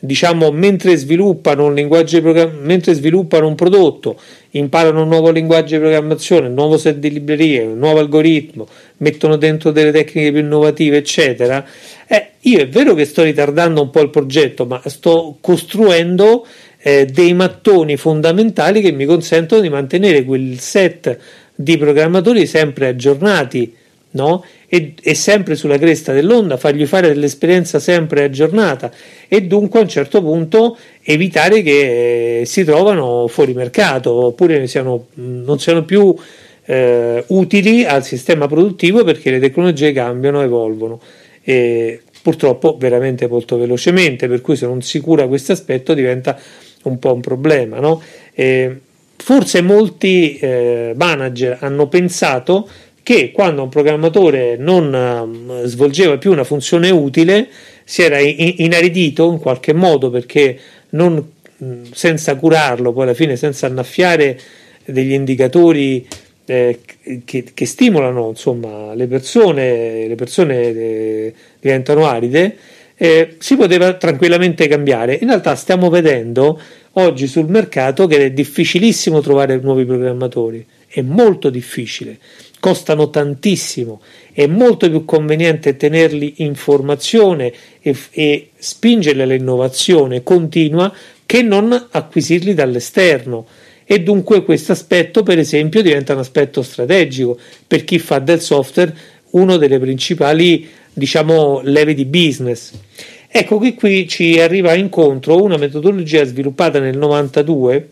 diciamo 0.00 0.50
mentre 0.50 0.96
sviluppano 0.96 1.66
un 1.66 1.74
linguaggio 1.74 2.22
mentre 2.62 2.94
sviluppano 2.94 3.46
un 3.46 3.54
prodotto, 3.54 4.18
imparano 4.52 5.02
un 5.02 5.08
nuovo 5.08 5.30
linguaggio 5.30 5.74
di 5.74 5.80
programmazione, 5.80 6.46
un 6.46 6.54
nuovo 6.54 6.78
set 6.78 6.96
di 6.96 7.10
librerie, 7.10 7.64
un 7.64 7.76
nuovo 7.76 7.98
algoritmo, 7.98 8.66
mettono 8.98 9.36
dentro 9.36 9.72
delle 9.72 9.92
tecniche 9.92 10.32
più 10.32 10.40
innovative, 10.40 10.96
eccetera. 10.96 11.62
Eh, 12.06 12.30
io 12.40 12.60
è 12.60 12.68
vero 12.68 12.94
che 12.94 13.04
sto 13.04 13.22
ritardando 13.22 13.82
un 13.82 13.90
po' 13.90 14.00
il 14.00 14.08
progetto, 14.08 14.64
ma 14.64 14.80
sto 14.86 15.36
costruendo 15.42 16.46
eh, 16.78 17.04
dei 17.04 17.34
mattoni 17.34 17.98
fondamentali 17.98 18.80
che 18.80 18.92
mi 18.92 19.04
consentono 19.04 19.60
di 19.60 19.68
mantenere 19.68 20.24
quel 20.24 20.58
set 20.60 21.18
di 21.54 21.76
programmatori 21.76 22.46
sempre 22.46 22.86
aggiornati 22.86 23.74
no? 24.12 24.44
e, 24.68 24.94
e, 25.00 25.14
sempre 25.14 25.54
sulla 25.54 25.78
cresta 25.78 26.12
dell'onda, 26.12 26.56
fargli 26.56 26.86
fare 26.86 27.08
dell'esperienza 27.08 27.78
sempre 27.78 28.24
aggiornata 28.24 28.90
e 29.28 29.42
dunque 29.42 29.80
a 29.80 29.82
un 29.82 29.88
certo 29.88 30.22
punto 30.22 30.76
evitare 31.02 31.62
che 31.62 32.40
eh, 32.40 32.44
si 32.46 32.64
trovano 32.64 33.26
fuori 33.28 33.52
mercato 33.52 34.12
oppure 34.12 34.66
siano, 34.66 35.06
non 35.14 35.58
siano 35.58 35.84
più 35.84 36.14
eh, 36.64 37.24
utili 37.28 37.84
al 37.84 38.04
sistema 38.04 38.46
produttivo 38.46 39.04
perché 39.04 39.30
le 39.30 39.40
tecnologie 39.40 39.92
cambiano, 39.92 40.42
evolvono. 40.42 41.00
E 41.42 42.02
purtroppo 42.20 42.76
veramente 42.78 43.26
molto 43.26 43.56
velocemente, 43.56 44.28
per 44.28 44.42
cui 44.42 44.54
se 44.54 44.66
non 44.66 44.82
si 44.82 45.00
cura 45.00 45.26
questo 45.26 45.52
aspetto 45.52 45.94
diventa 45.94 46.38
un 46.82 46.98
po' 46.98 47.14
un 47.14 47.20
problema. 47.20 47.78
No? 47.80 48.02
forse 49.18 49.60
molti 49.62 50.38
eh, 50.38 50.92
manager 50.96 51.58
hanno 51.60 51.88
pensato 51.88 52.68
che 53.08 53.32
quando 53.32 53.62
un 53.62 53.70
programmatore 53.70 54.58
non 54.58 54.92
uh, 55.48 55.64
svolgeva 55.64 56.18
più 56.18 56.30
una 56.30 56.44
funzione 56.44 56.90
utile 56.90 57.48
si 57.82 58.02
era 58.02 58.18
in- 58.18 58.56
inaridito 58.58 59.32
in 59.32 59.38
qualche 59.38 59.72
modo 59.72 60.10
perché 60.10 60.58
non, 60.90 61.32
senza 61.90 62.36
curarlo, 62.36 62.92
poi 62.92 63.04
alla 63.04 63.14
fine 63.14 63.36
senza 63.36 63.64
annaffiare 63.64 64.38
degli 64.84 65.12
indicatori 65.12 66.06
eh, 66.44 66.80
che, 67.24 67.44
che, 67.54 67.64
stimolano 67.64 68.28
insomma, 68.28 68.92
le 68.92 69.06
persone, 69.06 70.06
le 70.06 70.14
persone 70.14 70.56
eh, 70.60 71.34
diventano 71.60 72.04
aride, 72.04 72.56
eh, 72.94 73.36
si 73.38 73.56
poteva 73.56 73.94
tranquillamente 73.94 74.68
cambiare. 74.68 75.16
In 75.18 75.28
realtà 75.28 75.54
stiamo 75.54 75.88
vedendo 75.88 76.60
oggi 76.92 77.26
sul 77.26 77.48
mercato 77.48 78.06
che 78.06 78.26
è 78.26 78.30
difficilissimo 78.32 79.22
trovare 79.22 79.56
nuovi 79.56 79.86
programmatori, 79.86 80.66
è 80.86 81.00
molto 81.00 81.48
difficile 81.48 82.18
costano 82.60 83.10
tantissimo, 83.10 84.00
è 84.32 84.46
molto 84.46 84.88
più 84.88 85.04
conveniente 85.04 85.76
tenerli 85.76 86.34
in 86.38 86.54
formazione 86.54 87.52
e, 87.80 87.96
e 88.10 88.50
spingerli 88.56 89.22
all'innovazione 89.22 90.22
continua 90.22 90.92
che 91.24 91.42
non 91.42 91.88
acquisirli 91.90 92.54
dall'esterno. 92.54 93.46
E 93.84 94.02
dunque 94.02 94.42
questo 94.42 94.72
aspetto 94.72 95.22
per 95.22 95.38
esempio 95.38 95.82
diventa 95.82 96.12
un 96.12 96.18
aspetto 96.18 96.62
strategico 96.62 97.38
per 97.66 97.84
chi 97.84 97.98
fa 97.98 98.18
del 98.18 98.40
software 98.40 98.94
uno 99.30 99.56
delle 99.56 99.78
principali 99.78 100.68
diciamo 100.92 101.60
leve 101.62 101.94
di 101.94 102.04
business. 102.04 102.72
Ecco 103.30 103.58
che 103.58 103.74
qui 103.74 104.08
ci 104.08 104.40
arriva 104.40 104.74
incontro 104.74 105.42
una 105.42 105.56
metodologia 105.56 106.24
sviluppata 106.24 106.78
nel 106.78 106.96
92 106.96 107.88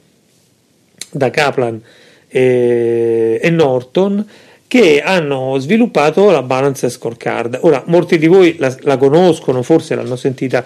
da 1.13 1.31
Kaplan 1.31 1.81
e, 2.29 3.39
e 3.43 3.51
Norton 3.51 4.27
che 4.69 5.01
hanno 5.01 5.59
sviluppato 5.59 6.31
la 6.31 6.43
Balance 6.43 6.89
Scorecard. 6.91 7.59
Ora, 7.63 7.83
molti 7.87 8.19
di 8.19 8.27
voi 8.27 8.57
la, 8.59 8.75
la 8.81 8.97
conoscono, 8.97 9.63
forse 9.63 9.95
l'hanno 9.95 10.17
sentita 10.17 10.65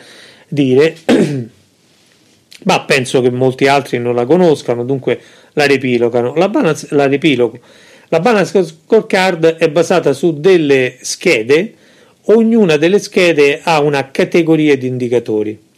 dire, 0.48 0.96
ma 2.64 2.80
penso 2.82 3.20
che 3.20 3.30
molti 3.30 3.66
altri 3.66 3.98
non 3.98 4.14
la 4.14 4.24
conoscano, 4.24 4.84
dunque 4.84 5.20
la 5.52 5.64
ripilogano. 5.64 6.34
La 6.34 6.48
balance, 6.48 6.86
la, 6.90 7.06
ripilogo. 7.06 7.58
la 8.08 8.20
balance 8.20 8.64
Scorecard 8.64 9.56
è 9.56 9.68
basata 9.68 10.12
su 10.12 10.40
delle 10.40 10.96
schede, 11.00 11.74
ognuna 12.24 12.76
delle 12.76 12.98
schede 12.98 13.60
ha 13.62 13.80
una 13.80 14.10
categoria 14.10 14.76
di 14.76 14.86
indicatori. 14.86 15.68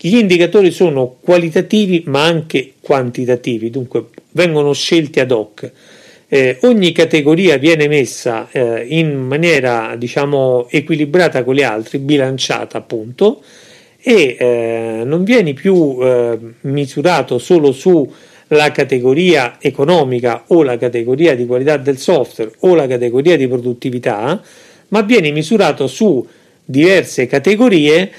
Gli 0.00 0.16
indicatori 0.16 0.70
sono 0.70 1.16
qualitativi 1.20 2.04
ma 2.06 2.22
anche 2.22 2.74
quantitativi, 2.80 3.68
dunque 3.68 4.06
vengono 4.30 4.72
scelti 4.72 5.18
ad 5.18 5.32
hoc 5.32 5.72
eh, 6.30 6.58
ogni 6.62 6.92
categoria 6.92 7.56
viene 7.56 7.88
messa 7.88 8.48
eh, 8.50 8.84
in 8.86 9.16
maniera 9.16 9.94
diciamo 9.96 10.68
equilibrata 10.70 11.42
con 11.42 11.54
le 11.54 11.64
altre, 11.64 11.98
bilanciata 11.98 12.76
appunto, 12.76 13.42
e 14.00 14.36
eh, 14.38 15.02
non 15.04 15.24
viene 15.24 15.54
più 15.54 15.96
eh, 16.00 16.38
misurato 16.62 17.38
solo 17.38 17.72
sulla 17.72 18.70
categoria 18.72 19.56
economica 19.58 20.44
o 20.48 20.62
la 20.62 20.76
categoria 20.76 21.34
di 21.34 21.46
qualità 21.46 21.78
del 21.78 21.96
software 21.96 22.52
o 22.60 22.74
la 22.74 22.86
categoria 22.86 23.36
di 23.36 23.48
produttività, 23.48 24.40
ma 24.88 25.00
viene 25.00 25.30
misurato 25.30 25.86
su 25.86 26.26
diverse 26.62 27.26
categorie 27.26 28.10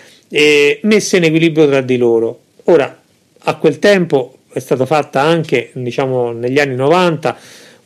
messe 0.82 1.18
in 1.18 1.24
equilibrio 1.24 1.68
tra 1.68 1.82
di 1.82 1.98
loro. 1.98 2.40
Ora, 2.66 3.02
a 3.38 3.56
quel 3.56 3.80
tempo 3.80 4.38
è 4.52 4.60
stata 4.60 4.86
fatta 4.86 5.22
anche 5.22 5.70
diciamo 5.74 6.32
negli 6.32 6.60
anni 6.60 6.76
90 6.76 7.38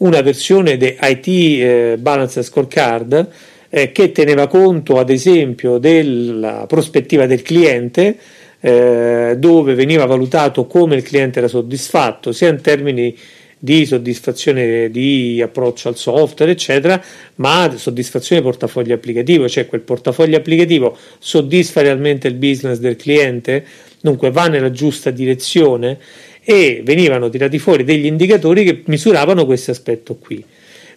una 0.04 0.22
versione 0.22 0.78
di 0.78 0.96
IT 1.02 1.28
eh, 1.28 1.98
Balance 2.00 2.44
Scorecard 2.44 3.28
eh, 3.70 3.92
che 3.92 4.12
teneva 4.12 4.48
conto 4.48 5.00
ad 5.00 5.10
esempio 5.10 5.78
della 5.78 6.66
prospettiva 6.68 7.26
del 7.26 7.42
cliente 7.42 8.18
eh, 8.60 9.36
dove 9.38 9.74
veniva 9.74 10.06
valutato 10.06 10.68
come 10.68 10.96
il 10.96 11.04
cliente 11.04 11.40
era 11.40 11.48
soddisfatto 11.48 12.32
sia 12.32 12.50
in 12.50 12.62
termini 12.62 13.18
di 13.58 13.86
soddisfazione 13.86 14.90
di 14.90 15.42
approccio 15.42 15.88
al 15.88 15.96
software, 15.96 16.52
eccetera, 16.52 17.02
ma 17.36 17.74
soddisfazione 17.78 18.42
portafoglio 18.42 18.94
applicativo, 18.94 19.48
cioè 19.48 19.68
quel 19.68 19.80
portafoglio 19.80 20.36
applicativo 20.36 20.98
soddisfa 21.18 21.82
realmente 21.82 22.28
il 22.28 22.34
business 22.34 22.80
del 22.80 22.98
cliente, 22.98 23.64
dunque 24.02 24.32
va 24.32 24.48
nella 24.48 24.70
giusta 24.70 25.12
direzione 25.12 25.98
e 26.44 26.82
venivano 26.84 27.30
tirati 27.30 27.58
fuori 27.60 27.84
degli 27.84 28.06
indicatori 28.06 28.64
che 28.64 28.82
misuravano 28.86 29.46
questo 29.46 29.72
aspetto 29.72 30.16
qui. 30.16 30.44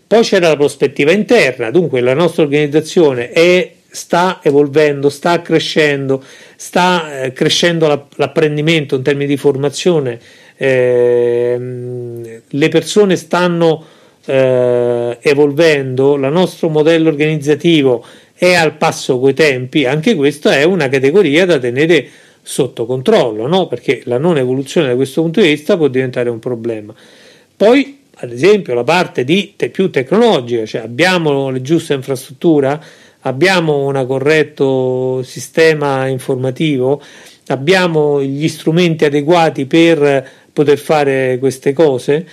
Poi 0.07 0.23
c'era 0.23 0.49
la 0.49 0.57
prospettiva 0.57 1.11
interna, 1.11 1.71
dunque 1.71 2.01
la 2.01 2.15
nostra 2.15 2.45
organizzazione 2.45 3.31
è, 3.31 3.73
sta 3.89 4.41
evolvendo, 4.43 5.09
sta 5.09 5.43
crescendo, 5.43 6.23
sta 6.57 7.23
eh, 7.23 7.33
crescendo 7.33 7.89
la, 7.89 8.07
l'apprendimento 8.17 8.95
in 8.95 9.03
termini 9.03 9.27
di 9.27 9.37
formazione, 9.37 10.21
eh, 10.57 12.41
le 12.49 12.69
persone 12.69 13.17
stanno 13.17 13.85
eh, 14.27 15.19
evolvendo, 15.21 16.15
il 16.15 16.29
nostro 16.31 16.69
modello 16.69 17.09
organizzativo 17.09 18.05
è 18.35 18.55
al 18.55 18.77
passo 18.77 19.19
coi 19.19 19.35
tempi, 19.35 19.87
anche 19.87 20.15
questa 20.15 20.57
è 20.57 20.63
una 20.63 20.89
categoria 20.89 21.47
da 21.47 21.59
tenere 21.59 22.09
sotto 22.49 22.87
controllo, 22.87 23.49
no? 23.49 23.67
perché 23.67 24.03
la 24.05 24.19
non 24.19 24.39
evoluzione 24.39 24.87
da 24.87 24.95
questo 24.95 25.21
punto 25.21 25.41
di 25.41 25.49
vista 25.49 25.77
può 25.77 25.89
diventare 25.89 26.31
un 26.31 26.39
problema. 26.39 26.95
Poi, 27.57 28.03
ad 28.19 28.31
esempio, 28.31 28.73
la 28.73 28.85
parte 28.85 29.25
di 29.25 29.55
te- 29.57 29.69
più 29.69 29.91
tecnologica, 29.91 30.65
cioè 30.65 30.83
abbiamo 30.83 31.51
le 31.51 31.61
giuste 31.61 31.95
infrastrutture, 31.95 32.81
abbiamo 33.23 33.89
un 33.89 34.05
corretto 34.07 35.25
sistema 35.25 36.07
informativo, 36.07 37.03
abbiamo 37.49 38.23
gli 38.23 38.47
strumenti 38.47 39.05
adeguati 39.05 39.67
per 39.67 40.31
poter 40.53 40.79
fare 40.79 41.39
queste 41.41 41.73
cose. 41.73 42.25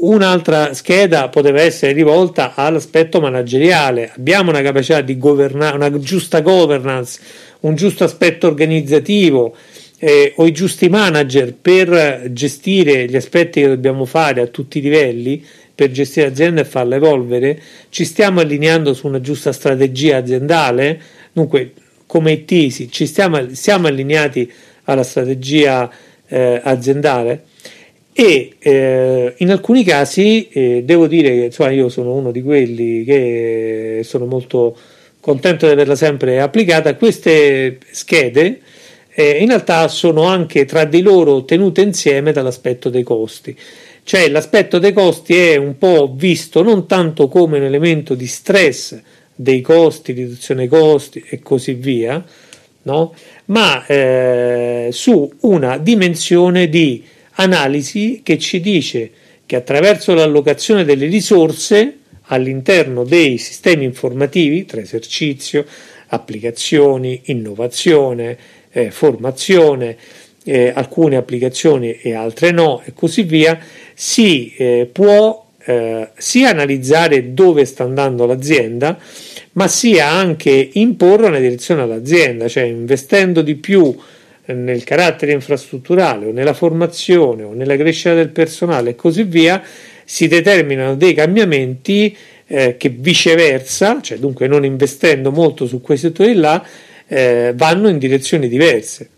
Un'altra 0.00 0.74
scheda 0.74 1.28
poteva 1.28 1.60
essere 1.60 1.92
rivolta 1.92 2.54
all'aspetto 2.56 3.20
manageriale, 3.20 4.10
abbiamo 4.16 4.50
una 4.50 4.62
capacità 4.62 5.00
di 5.00 5.16
governare, 5.16 5.76
una 5.76 5.96
giusta 6.00 6.40
governance 6.40 7.20
un 7.60 7.74
giusto 7.74 8.04
aspetto 8.04 8.46
organizzativo 8.46 9.54
eh, 9.98 10.32
o 10.36 10.46
i 10.46 10.52
giusti 10.52 10.88
manager 10.88 11.54
per 11.54 12.30
gestire 12.32 13.06
gli 13.06 13.16
aspetti 13.16 13.60
che 13.60 13.68
dobbiamo 13.68 14.04
fare 14.04 14.40
a 14.40 14.46
tutti 14.46 14.78
i 14.78 14.82
livelli, 14.82 15.44
per 15.74 15.90
gestire 15.90 16.28
l'azienda 16.28 16.60
e 16.60 16.64
farla 16.64 16.96
evolvere? 16.96 17.60
Ci 17.88 18.04
stiamo 18.04 18.40
allineando 18.40 18.92
su 18.94 19.06
una 19.06 19.20
giusta 19.20 19.52
strategia 19.52 20.18
aziendale? 20.18 21.00
Dunque, 21.32 21.72
come 22.06 22.32
IT 22.32 22.88
ci 22.90 23.06
stiamo, 23.06 23.54
siamo 23.54 23.86
allineati 23.86 24.50
alla 24.84 25.02
strategia 25.02 25.90
eh, 26.26 26.60
aziendale? 26.62 27.44
e 28.12 28.56
eh, 28.58 29.34
in 29.38 29.50
alcuni 29.50 29.84
casi 29.84 30.48
eh, 30.48 30.82
devo 30.84 31.06
dire 31.06 31.30
che 31.30 31.44
insomma, 31.44 31.70
io 31.70 31.88
sono 31.88 32.12
uno 32.12 32.32
di 32.32 32.42
quelli 32.42 33.04
che 33.04 34.00
sono 34.04 34.26
molto 34.26 34.76
contento 35.20 35.66
di 35.66 35.72
averla 35.72 35.96
sempre 35.96 36.40
applicata 36.40 36.94
queste 36.96 37.78
schede 37.90 38.60
eh, 39.12 39.38
in 39.38 39.48
realtà 39.48 39.86
sono 39.88 40.24
anche 40.24 40.64
tra 40.64 40.84
di 40.84 41.02
loro 41.02 41.44
tenute 41.44 41.82
insieme 41.82 42.32
dall'aspetto 42.32 42.88
dei 42.88 43.02
costi 43.02 43.56
cioè 44.02 44.28
l'aspetto 44.28 44.78
dei 44.78 44.92
costi 44.92 45.36
è 45.36 45.56
un 45.56 45.78
po' 45.78 46.12
visto 46.14 46.62
non 46.62 46.86
tanto 46.86 47.28
come 47.28 47.58
un 47.58 47.64
elemento 47.64 48.14
di 48.14 48.26
stress 48.26 48.98
dei 49.40 49.60
costi, 49.60 50.12
riduzione 50.12 50.66
dei 50.66 50.68
costi 50.68 51.24
e 51.26 51.40
così 51.40 51.72
via, 51.74 52.22
no? 52.82 53.14
ma 53.46 53.86
eh, 53.86 54.88
su 54.92 55.32
una 55.40 55.78
dimensione 55.78 56.68
di 56.68 57.02
analisi 57.34 58.20
che 58.22 58.36
ci 58.36 58.60
dice 58.60 59.10
che 59.46 59.56
attraverso 59.56 60.12
l'allocazione 60.12 60.84
delle 60.84 61.06
risorse 61.06 61.99
all'interno 62.32 63.04
dei 63.04 63.38
sistemi 63.38 63.84
informativi, 63.84 64.64
tra 64.64 64.80
esercizio, 64.80 65.64
applicazioni, 66.08 67.22
innovazione, 67.26 68.36
eh, 68.70 68.90
formazione, 68.90 69.96
eh, 70.44 70.72
alcune 70.74 71.16
applicazioni 71.16 71.92
e 72.00 72.14
altre 72.14 72.50
no, 72.50 72.82
e 72.84 72.92
così 72.94 73.22
via, 73.22 73.58
si 73.94 74.54
eh, 74.56 74.88
può 74.90 75.46
eh, 75.62 76.08
sia 76.16 76.50
analizzare 76.50 77.34
dove 77.34 77.64
sta 77.64 77.84
andando 77.84 78.26
l'azienda, 78.26 78.98
ma 79.52 79.68
sia 79.68 80.08
anche 80.08 80.70
imporre 80.74 81.26
una 81.26 81.38
direzione 81.38 81.82
all'azienda, 81.82 82.48
cioè 82.48 82.62
investendo 82.64 83.42
di 83.42 83.56
più 83.56 83.94
nel 84.46 84.84
carattere 84.84 85.32
infrastrutturale 85.32 86.26
o 86.26 86.32
nella 86.32 86.54
formazione 86.54 87.42
o 87.42 87.52
nella 87.52 87.76
crescita 87.76 88.14
del 88.14 88.30
personale 88.30 88.90
e 88.90 88.94
così 88.94 89.22
via, 89.24 89.62
si 90.10 90.26
determinano 90.26 90.96
dei 90.96 91.14
cambiamenti 91.14 92.16
eh, 92.48 92.76
che 92.76 92.88
viceversa, 92.88 94.00
cioè 94.02 94.18
dunque 94.18 94.48
non 94.48 94.64
investendo 94.64 95.30
molto 95.30 95.68
su 95.68 95.80
quei 95.80 95.98
settori 95.98 96.34
là, 96.34 96.66
eh, 97.06 97.52
vanno 97.54 97.88
in 97.88 97.96
direzioni 97.96 98.48
diverse. 98.48 99.08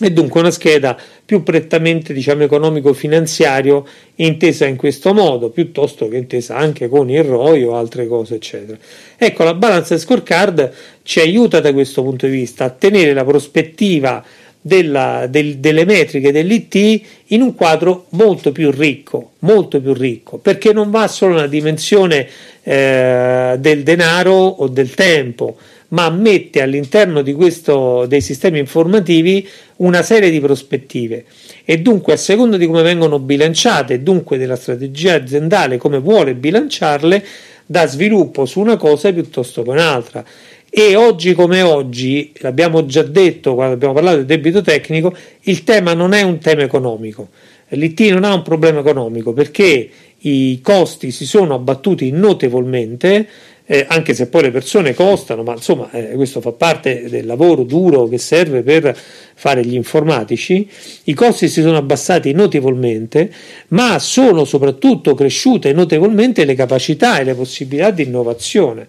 E 0.00 0.12
dunque 0.12 0.38
una 0.38 0.52
scheda 0.52 0.96
più 1.24 1.42
prettamente 1.42 2.12
diciamo, 2.12 2.44
economico-finanziario 2.44 3.84
intesa 4.14 4.64
in 4.64 4.76
questo 4.76 5.12
modo, 5.12 5.50
piuttosto 5.50 6.06
che 6.06 6.18
intesa 6.18 6.54
anche 6.54 6.86
con 6.86 7.10
il 7.10 7.24
ROI 7.24 7.64
o 7.64 7.74
altre 7.74 8.06
cose, 8.06 8.36
eccetera. 8.36 8.78
Ecco, 9.18 9.42
la 9.42 9.54
balance 9.54 9.98
scorecard 9.98 10.72
ci 11.02 11.18
aiuta 11.18 11.58
da 11.58 11.72
questo 11.72 12.04
punto 12.04 12.26
di 12.26 12.32
vista 12.32 12.64
a 12.64 12.70
tenere 12.70 13.12
la 13.12 13.24
prospettiva 13.24 14.24
della, 14.60 15.26
del, 15.26 15.56
delle 15.58 15.84
metriche 15.84 16.32
dell'IT 16.32 17.02
in 17.28 17.42
un 17.42 17.54
quadro 17.54 18.06
molto 18.10 18.52
più 18.52 18.70
ricco, 18.70 19.32
molto 19.40 19.80
più 19.80 19.94
ricco, 19.94 20.38
perché 20.38 20.72
non 20.72 20.90
va 20.90 21.08
solo 21.08 21.34
nella 21.34 21.46
dimensione 21.46 22.26
eh, 22.62 23.56
del 23.58 23.82
denaro 23.82 24.34
o 24.34 24.68
del 24.68 24.92
tempo, 24.94 25.56
ma 25.88 26.10
mette 26.10 26.60
all'interno 26.60 27.22
di 27.22 27.32
questo, 27.32 28.04
dei 28.06 28.20
sistemi 28.20 28.58
informativi 28.58 29.48
una 29.76 30.02
serie 30.02 30.30
di 30.30 30.40
prospettive. 30.40 31.24
E 31.64 31.78
dunque 31.78 32.12
a 32.12 32.16
seconda 32.16 32.56
di 32.56 32.66
come 32.66 32.82
vengono 32.82 33.18
bilanciate 33.18 34.02
dunque 34.02 34.38
della 34.38 34.56
strategia 34.56 35.14
aziendale 35.14 35.78
come 35.78 35.98
vuole 35.98 36.34
bilanciarle 36.34 37.24
dà 37.64 37.86
sviluppo 37.86 38.46
su 38.46 38.58
una 38.58 38.76
cosa 38.76 39.12
piuttosto 39.12 39.62
che 39.62 39.70
un'altra 39.70 40.24
e 40.70 40.94
oggi 40.94 41.34
come 41.34 41.62
oggi 41.62 42.32
l'abbiamo 42.36 42.86
già 42.86 43.02
detto 43.02 43.54
quando 43.54 43.74
abbiamo 43.74 43.92
parlato 43.92 44.16
del 44.18 44.26
debito 44.26 44.62
tecnico 44.62 45.12
il 45.42 45.64
tema 45.64 45.94
non 45.94 46.12
è 46.12 46.22
un 46.22 46.38
tema 46.38 46.62
economico 46.62 47.28
l'IT 47.70 48.00
non 48.12 48.24
ha 48.24 48.32
un 48.32 48.42
problema 48.42 48.78
economico 48.80 49.32
perché 49.32 49.90
i 50.22 50.60
costi 50.62 51.10
si 51.10 51.26
sono 51.26 51.54
abbattuti 51.54 52.10
notevolmente 52.10 53.26
eh, 53.72 53.86
anche 53.88 54.14
se 54.14 54.26
poi 54.26 54.42
le 54.42 54.50
persone 54.50 54.94
costano, 54.94 55.44
ma 55.44 55.52
insomma 55.52 55.88
eh, 55.92 56.14
questo 56.16 56.40
fa 56.40 56.50
parte 56.50 57.08
del 57.08 57.24
lavoro 57.24 57.62
duro 57.62 58.08
che 58.08 58.18
serve 58.18 58.62
per 58.62 58.98
fare 59.34 59.64
gli 59.64 59.74
informatici, 59.74 60.68
i 61.04 61.14
costi 61.14 61.46
si 61.46 61.62
sono 61.62 61.76
abbassati 61.76 62.32
notevolmente, 62.32 63.32
ma 63.68 64.00
sono 64.00 64.44
soprattutto 64.44 65.14
cresciute 65.14 65.72
notevolmente 65.72 66.44
le 66.44 66.56
capacità 66.56 67.20
e 67.20 67.24
le 67.24 67.34
possibilità 67.34 67.92
di 67.92 68.02
innovazione. 68.02 68.88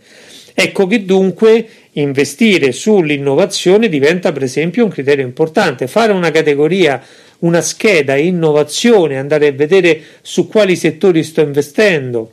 Ecco 0.64 0.86
che 0.86 1.06
dunque 1.06 1.68
investire 1.94 2.72
sull'innovazione 2.72 3.90
diventa 3.90 4.32
per 4.32 4.44
esempio 4.44 4.84
un 4.84 4.92
criterio 4.92 5.26
importante, 5.26 5.88
fare 5.88 6.12
una 6.12 6.30
categoria 6.30 7.04
una 7.40 7.62
scheda 7.62 8.16
innovazione, 8.16 9.18
andare 9.18 9.48
a 9.48 9.52
vedere 9.54 10.00
su 10.22 10.48
quali 10.48 10.76
settori 10.76 11.24
sto 11.24 11.42
investendo, 11.42 12.32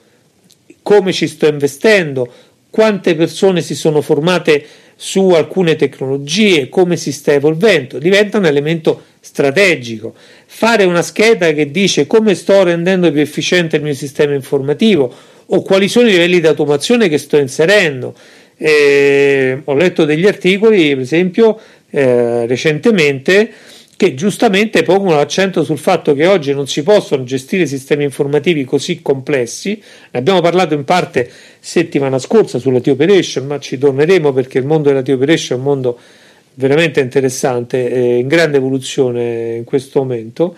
come 0.82 1.14
ci 1.14 1.26
sto 1.26 1.46
investendo, 1.46 2.30
quante 2.68 3.14
persone 3.14 3.62
si 3.62 3.74
sono 3.74 4.02
formate 4.02 4.62
su 4.94 5.30
alcune 5.30 5.76
tecnologie, 5.76 6.68
come 6.68 6.98
si 6.98 7.12
sta 7.12 7.32
evolvendo, 7.32 7.98
diventa 7.98 8.36
un 8.36 8.44
elemento 8.44 9.04
strategico. 9.20 10.14
Fare 10.44 10.84
una 10.84 11.00
scheda 11.00 11.50
che 11.52 11.70
dice 11.70 12.06
come 12.06 12.34
sto 12.34 12.62
rendendo 12.62 13.10
più 13.10 13.22
efficiente 13.22 13.76
il 13.76 13.82
mio 13.82 13.94
sistema 13.94 14.34
informativo 14.34 15.14
o 15.50 15.62
quali 15.62 15.88
sono 15.88 16.08
i 16.08 16.12
livelli 16.12 16.40
di 16.40 16.46
automazione 16.46 17.08
che 17.08 17.18
sto 17.18 17.36
inserendo. 17.36 18.14
Eh, 18.56 19.60
ho 19.64 19.74
letto 19.74 20.04
degli 20.04 20.26
articoli, 20.26 20.88
per 20.90 21.00
esempio, 21.00 21.58
eh, 21.90 22.46
recentemente 22.46 23.50
che 23.96 24.14
giustamente 24.14 24.84
pongono 24.84 25.16
l'accento 25.16 25.64
sul 25.64 25.78
fatto 25.78 26.14
che 26.14 26.24
oggi 26.26 26.52
non 26.52 26.68
si 26.68 26.84
possono 26.84 27.24
gestire 27.24 27.66
sistemi 27.66 28.04
informativi 28.04 28.64
così 28.64 29.02
complessi. 29.02 29.82
Ne 30.12 30.18
abbiamo 30.20 30.40
parlato 30.40 30.74
in 30.74 30.84
parte 30.84 31.28
settimana 31.58 32.20
scorsa 32.20 32.58
sulla 32.58 32.80
T-Operation, 32.80 33.46
ma 33.46 33.58
ci 33.58 33.76
torneremo 33.76 34.32
perché 34.32 34.58
il 34.58 34.66
mondo 34.66 34.88
della 34.88 35.02
T-Operation 35.02 35.58
è 35.58 35.60
un 35.60 35.66
mondo 35.66 35.98
veramente 36.54 37.00
interessante, 37.00 37.90
e 37.90 38.18
in 38.18 38.28
grande 38.28 38.58
evoluzione 38.58 39.56
in 39.56 39.64
questo 39.64 40.00
momento, 40.00 40.56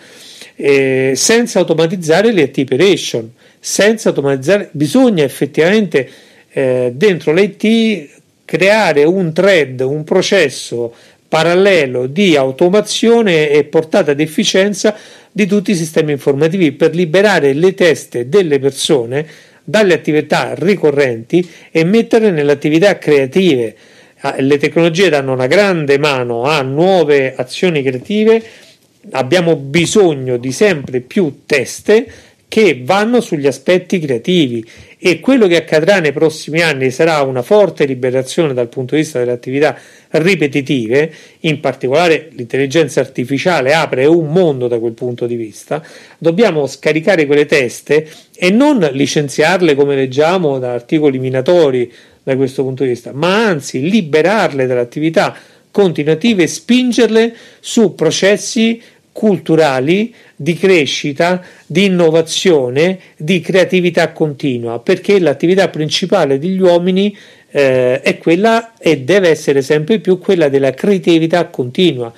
eh, 0.55 1.13
senza 1.15 1.59
automatizzare 1.59 2.31
le 2.31 2.51
T-Operation, 2.51 3.31
senza 3.63 4.09
automatizzare, 4.09 4.69
bisogna 4.71 5.23
effettivamente 5.23 6.09
eh, 6.49 6.91
dentro 6.95 7.31
l'IT 7.31 8.09
creare 8.43 9.03
un 9.03 9.31
thread, 9.31 9.81
un 9.81 10.03
processo 10.03 10.91
parallelo 11.27 12.07
di 12.07 12.35
automazione 12.35 13.49
e 13.49 13.63
portata 13.63 14.13
di 14.13 14.23
efficienza 14.23 14.95
di 15.31 15.45
tutti 15.45 15.71
i 15.71 15.75
sistemi 15.75 16.11
informativi 16.11 16.71
per 16.71 16.95
liberare 16.95 17.53
le 17.53 17.75
teste 17.75 18.27
delle 18.27 18.59
persone 18.59 19.25
dalle 19.63 19.93
attività 19.93 20.53
ricorrenti 20.55 21.47
e 21.71 21.83
metterle 21.85 22.31
nelle 22.31 22.51
attività 22.51 22.97
creative. 22.97 23.75
Ah, 24.21 24.35
le 24.39 24.57
tecnologie 24.57 25.09
danno 25.09 25.33
una 25.33 25.47
grande 25.47 25.99
mano 25.99 26.43
a 26.43 26.61
nuove 26.63 27.35
azioni 27.35 27.83
creative, 27.83 28.43
abbiamo 29.11 29.55
bisogno 29.55 30.37
di 30.37 30.51
sempre 30.51 30.99
più 30.99 31.43
teste 31.45 32.05
che 32.51 32.81
vanno 32.83 33.21
sugli 33.21 33.47
aspetti 33.47 33.97
creativi 33.97 34.61
e 34.97 35.21
quello 35.21 35.47
che 35.47 35.55
accadrà 35.55 36.01
nei 36.01 36.11
prossimi 36.11 36.59
anni 36.59 36.91
sarà 36.91 37.21
una 37.21 37.43
forte 37.43 37.85
liberazione 37.85 38.53
dal 38.53 38.67
punto 38.67 38.95
di 38.95 39.03
vista 39.03 39.19
delle 39.19 39.31
attività 39.31 39.79
ripetitive, 40.09 41.13
in 41.39 41.61
particolare 41.61 42.27
l'intelligenza 42.33 42.99
artificiale 42.99 43.73
apre 43.73 44.05
un 44.05 44.33
mondo 44.33 44.67
da 44.67 44.79
quel 44.79 44.91
punto 44.91 45.27
di 45.27 45.35
vista, 45.35 45.81
dobbiamo 46.17 46.67
scaricare 46.67 47.25
quelle 47.25 47.45
teste 47.45 48.05
e 48.35 48.49
non 48.49 48.85
licenziarle 48.91 49.73
come 49.73 49.95
leggiamo 49.95 50.59
da 50.59 50.73
articoli 50.73 51.19
minatori 51.19 51.89
da 52.21 52.35
questo 52.35 52.63
punto 52.63 52.83
di 52.83 52.89
vista, 52.89 53.13
ma 53.13 53.45
anzi 53.45 53.89
liberarle 53.89 54.67
dall'attività 54.67 55.37
continuative 55.71 56.43
e 56.43 56.47
spingerle 56.47 57.33
su 57.61 57.95
processi 57.95 58.81
culturali 59.11 60.13
di 60.35 60.55
crescita, 60.55 61.43
di 61.65 61.85
innovazione, 61.85 62.99
di 63.17 63.39
creatività 63.41 64.11
continua, 64.11 64.79
perché 64.79 65.19
l'attività 65.19 65.67
principale 65.69 66.39
degli 66.39 66.61
uomini 66.61 67.15
eh, 67.51 68.01
è 68.01 68.17
quella 68.17 68.73
e 68.77 68.99
deve 68.99 69.29
essere 69.29 69.61
sempre 69.61 69.99
più 69.99 70.17
quella 70.17 70.49
della 70.49 70.71
creatività 70.71 71.47
continua. 71.47 72.11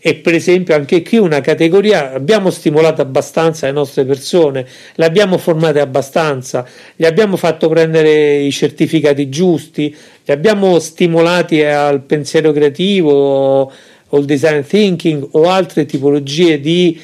E 0.00 0.14
per 0.14 0.32
esempio 0.32 0.76
anche 0.76 1.02
qui 1.02 1.18
una 1.18 1.40
categoria 1.40 2.12
abbiamo 2.12 2.50
stimolato 2.50 3.02
abbastanza 3.02 3.66
le 3.66 3.72
nostre 3.72 4.04
persone, 4.04 4.64
le 4.94 5.04
abbiamo 5.04 5.38
formate 5.38 5.80
abbastanza, 5.80 6.64
gli 6.94 7.04
abbiamo 7.04 7.36
fatto 7.36 7.68
prendere 7.68 8.36
i 8.36 8.52
certificati 8.52 9.28
giusti, 9.28 9.94
li 10.24 10.32
abbiamo 10.32 10.78
stimolati 10.78 11.64
al 11.64 12.02
pensiero 12.02 12.52
creativo 12.52 13.72
o 14.08 14.18
il 14.18 14.24
design 14.24 14.60
thinking 14.60 15.26
o 15.32 15.48
altre 15.48 15.86
tipologie 15.86 16.60
di 16.60 16.98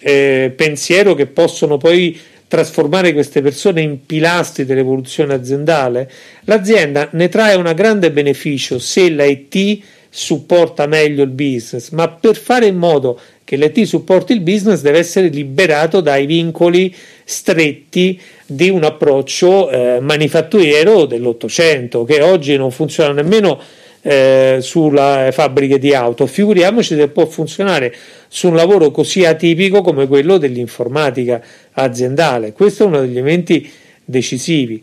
eh, 0.00 0.52
pensiero 0.54 1.14
che 1.14 1.26
possono 1.26 1.76
poi 1.76 2.18
trasformare 2.50 3.12
queste 3.12 3.42
persone 3.42 3.80
in 3.80 4.04
pilastri 4.04 4.64
dell'evoluzione 4.64 5.34
aziendale, 5.34 6.10
l'azienda 6.44 7.08
ne 7.12 7.28
trae 7.28 7.54
un 7.54 7.72
grande 7.76 8.10
beneficio 8.10 8.80
se 8.80 9.08
l'IT 9.08 9.82
supporta 10.08 10.86
meglio 10.86 11.22
il 11.22 11.30
business, 11.30 11.90
ma 11.90 12.08
per 12.08 12.36
fare 12.36 12.66
in 12.66 12.76
modo 12.76 13.20
che 13.44 13.54
l'IT 13.54 13.82
supporti 13.82 14.32
il 14.32 14.40
business 14.40 14.80
deve 14.80 14.98
essere 14.98 15.28
liberato 15.28 16.00
dai 16.00 16.26
vincoli 16.26 16.92
stretti 17.24 18.20
di 18.44 18.68
un 18.68 18.82
approccio 18.82 19.70
eh, 19.70 20.00
manifatturiero 20.00 21.04
dell'Ottocento 21.04 22.02
che 22.02 22.20
oggi 22.20 22.56
non 22.56 22.72
funziona 22.72 23.12
nemmeno 23.12 23.60
eh, 24.02 24.58
sulle 24.60 25.30
fabbriche 25.32 25.78
di 25.78 25.94
auto, 25.94 26.26
figuriamoci 26.26 26.94
se 26.94 27.08
può 27.08 27.26
funzionare 27.26 27.94
su 28.28 28.48
un 28.48 28.56
lavoro 28.56 28.90
così 28.90 29.24
atipico 29.24 29.82
come 29.82 30.06
quello 30.06 30.38
dell'informatica 30.38 31.42
aziendale. 31.72 32.52
Questo 32.52 32.84
è 32.84 32.86
uno 32.86 33.00
degli 33.00 33.12
elementi 33.12 33.70
decisivi. 34.04 34.82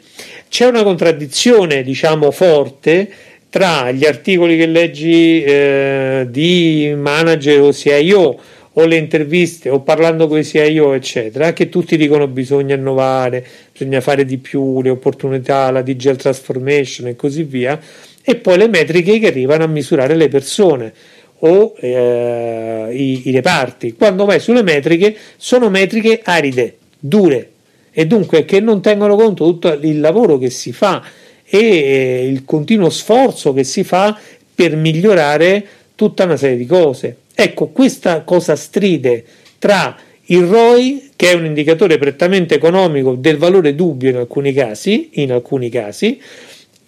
C'è 0.49 0.65
una 0.65 0.83
contraddizione, 0.83 1.83
diciamo, 1.83 2.31
forte 2.31 3.09
tra 3.49 3.91
gli 3.91 4.05
articoli 4.05 4.57
che 4.57 4.65
leggi 4.65 5.41
eh, 5.43 6.27
di 6.29 6.93
manager 6.95 7.61
o 7.61 7.73
CIO 7.73 8.39
o 8.73 8.85
le 8.85 8.97
interviste 8.97 9.69
o 9.69 9.81
parlando 9.81 10.27
con 10.27 10.37
i 10.37 10.43
CIO 10.43 10.93
eccetera 10.93 11.53
che 11.53 11.69
tutti 11.69 11.97
dicono 11.97 12.27
bisogna 12.27 12.75
innovare 12.75 13.43
bisogna 13.71 14.01
fare 14.01 14.25
di 14.25 14.37
più 14.37 14.81
le 14.81 14.89
opportunità 14.89 15.71
la 15.71 15.81
digital 15.81 16.17
transformation 16.17 17.07
e 17.07 17.15
così 17.15 17.43
via 17.43 17.79
e 18.29 18.35
poi 18.35 18.57
le 18.57 18.67
metriche 18.67 19.19
che 19.19 19.27
arrivano 19.27 19.63
a 19.63 19.67
misurare 19.67 20.13
le 20.13 20.27
persone 20.27 20.91
o 21.39 21.73
eh, 21.79 22.89
i, 22.91 23.29
i 23.29 23.31
reparti 23.31 23.93
quando 23.93 24.25
vai 24.25 24.41
sulle 24.41 24.63
metriche 24.63 25.15
sono 25.37 25.69
metriche 25.69 26.19
aride 26.21 26.77
dure 26.99 27.51
e 27.89 28.05
dunque 28.05 28.43
che 28.43 28.59
non 28.59 28.81
tengono 28.81 29.15
conto 29.15 29.45
tutto 29.45 29.69
il 29.69 30.01
lavoro 30.01 30.37
che 30.37 30.49
si 30.49 30.73
fa 30.73 31.01
e 31.45 31.57
eh, 31.57 32.27
il 32.27 32.43
continuo 32.43 32.89
sforzo 32.89 33.53
che 33.53 33.63
si 33.63 33.85
fa 33.85 34.19
per 34.53 34.75
migliorare 34.75 35.65
tutta 35.95 36.25
una 36.25 36.35
serie 36.35 36.57
di 36.57 36.65
cose. 36.65 37.15
Ecco, 37.33 37.67
questa 37.67 38.23
cosa 38.23 38.57
stride 38.57 39.23
tra 39.57 39.97
il 40.25 40.43
ROI, 40.43 41.11
che 41.15 41.31
è 41.31 41.33
un 41.33 41.45
indicatore 41.45 41.97
prettamente 41.97 42.55
economico 42.55 43.13
del 43.13 43.37
valore 43.37 43.73
dubbio 43.73 44.09
in 44.09 44.17
alcuni 44.17 44.51
casi, 44.51 45.11
in 45.13 45.31
alcuni 45.31 45.69
casi 45.69 46.19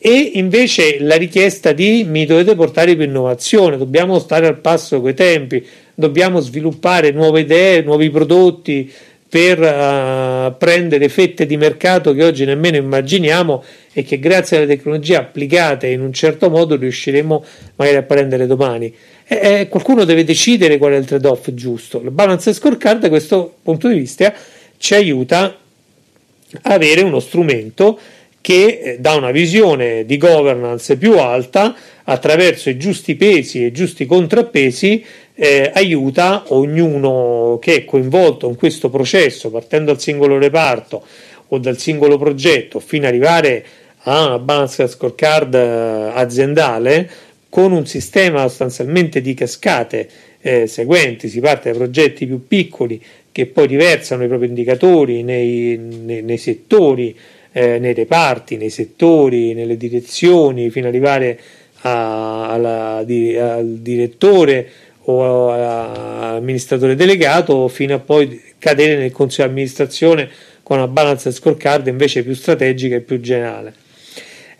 e 0.02 0.32
invece 0.36 0.98
la 1.02 1.18
richiesta 1.18 1.74
di 1.74 2.06
mi 2.08 2.26
dovete 2.26 2.56
portare 2.56 2.96
più 2.96 3.04
innovazione, 3.04 3.78
dobbiamo 3.78 4.18
stare 4.18 4.48
al 4.48 4.60
passo 4.60 5.02
coi 5.02 5.14
tempi, 5.14 5.66
dobbiamo 5.94 6.40
sviluppare 6.40 7.12
nuove 7.12 7.42
idee, 7.42 7.82
nuovi 7.82 8.10
prodotti, 8.10 8.90
per 9.30 9.60
uh, 9.60 10.58
prendere 10.58 11.08
fette 11.08 11.46
di 11.46 11.56
mercato 11.56 12.14
che 12.14 12.24
oggi 12.24 12.46
nemmeno 12.46 12.78
immaginiamo 12.78 13.64
e 13.94 14.04
che 14.04 14.18
grazie 14.18 14.58
alle 14.58 14.66
tecnologie 14.66 15.18
applicate 15.18 15.88
in 15.88 16.02
un 16.02 16.12
certo 16.12 16.50
modo 16.50 16.76
riusciremo 16.76 17.46
magari 17.76 17.98
a 17.98 18.02
prendere 18.02 18.48
domani. 18.48 18.92
E, 19.28 19.60
e 19.60 19.68
qualcuno 19.68 20.04
deve 20.04 20.24
decidere 20.24 20.80
qual 20.80 20.94
è 20.94 20.96
il 20.96 21.06
trade-off 21.06 21.52
giusto. 21.52 22.02
La 22.04 22.10
balance 22.10 22.54
scorecard 22.54 23.02
da 23.02 23.10
questo 23.10 23.58
punto 23.62 23.88
di 23.88 24.00
vista 24.00 24.34
ci 24.78 24.96
aiuta 24.96 25.44
a 25.44 26.74
avere 26.74 27.02
uno 27.02 27.20
strumento 27.20 28.00
che 28.42 28.80
eh, 28.82 29.00
dà 29.00 29.16
una 29.16 29.32
visione 29.32 30.06
di 30.06 30.18
governance 30.18 30.98
più 30.98 31.18
alta 31.18 31.76
attraverso 32.04 32.70
i 32.70 32.78
giusti 32.78 33.16
pesi 33.16 33.64
e 33.64 33.68
i 33.68 33.72
giusti 33.72 34.06
contrappesi 34.06 35.04
eh, 35.36 35.72
aiuta 35.74 36.44
ognuno 36.48 37.60
che 37.62 37.76
è 37.76 37.86
coinvolto 37.86 38.50
in 38.50 38.56
questo 38.56 38.90
processo, 38.90 39.50
partendo 39.50 39.92
dal 39.92 40.02
singolo 40.02 40.38
reparto 40.38 41.06
o 41.48 41.58
dal 41.58 41.78
singolo 41.78 42.18
progetto, 42.18 42.80
fino 42.80 43.06
ad 43.06 43.14
arrivare 43.14 43.66
a 44.04 44.26
una 44.26 44.40
balance 44.40 44.88
scorecard 44.88 45.54
eh, 45.54 46.12
aziendale 46.14 47.10
con 47.50 47.72
un 47.72 47.86
sistema 47.86 48.42
sostanzialmente 48.48 49.22
di 49.22 49.34
cascate 49.34 50.10
eh, 50.42 50.68
seguenti. 50.68 51.28
Si 51.28 51.40
parte 51.40 51.72
da 51.72 51.78
progetti 51.78 52.26
più 52.26 52.46
piccoli 52.48 53.02
che 53.32 53.46
poi 53.46 53.68
riversano 53.68 54.24
i 54.24 54.28
propri 54.28 54.48
indicatori 54.48 55.24
nei, 55.24 55.78
nei, 55.78 56.22
nei 56.22 56.38
settori, 56.38 57.16
eh, 57.60 57.78
nei 57.78 57.94
reparti, 57.94 58.56
nei 58.56 58.70
settori, 58.70 59.54
nelle 59.54 59.76
direzioni, 59.76 60.70
fino 60.70 60.88
ad 60.88 60.94
arrivare 60.94 61.38
a, 61.82 62.48
alla, 62.52 62.96
al 62.98 63.78
direttore 63.82 64.70
o 65.02 65.52
amministratore 65.52 66.96
delegato 66.96 67.68
fino 67.68 67.96
a 67.96 68.00
poi 68.00 68.42
cadere 68.58 68.96
nel 68.96 69.12
consiglio 69.12 69.48
di 69.48 69.54
amministrazione 69.54 70.30
con 70.64 70.78
una 70.78 70.88
balance 70.88 71.32
scorecard 71.32 71.88
invece 71.88 72.24
più 72.24 72.34
strategica 72.34 72.96
e 72.96 73.02
più 73.02 73.20
generale. 73.20 73.74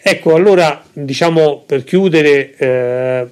Ecco, 0.02 0.36
allora 0.36 0.84
diciamo 0.92 1.64
per 1.66 1.86
chiudere 1.86 2.54
eh, 2.58 3.28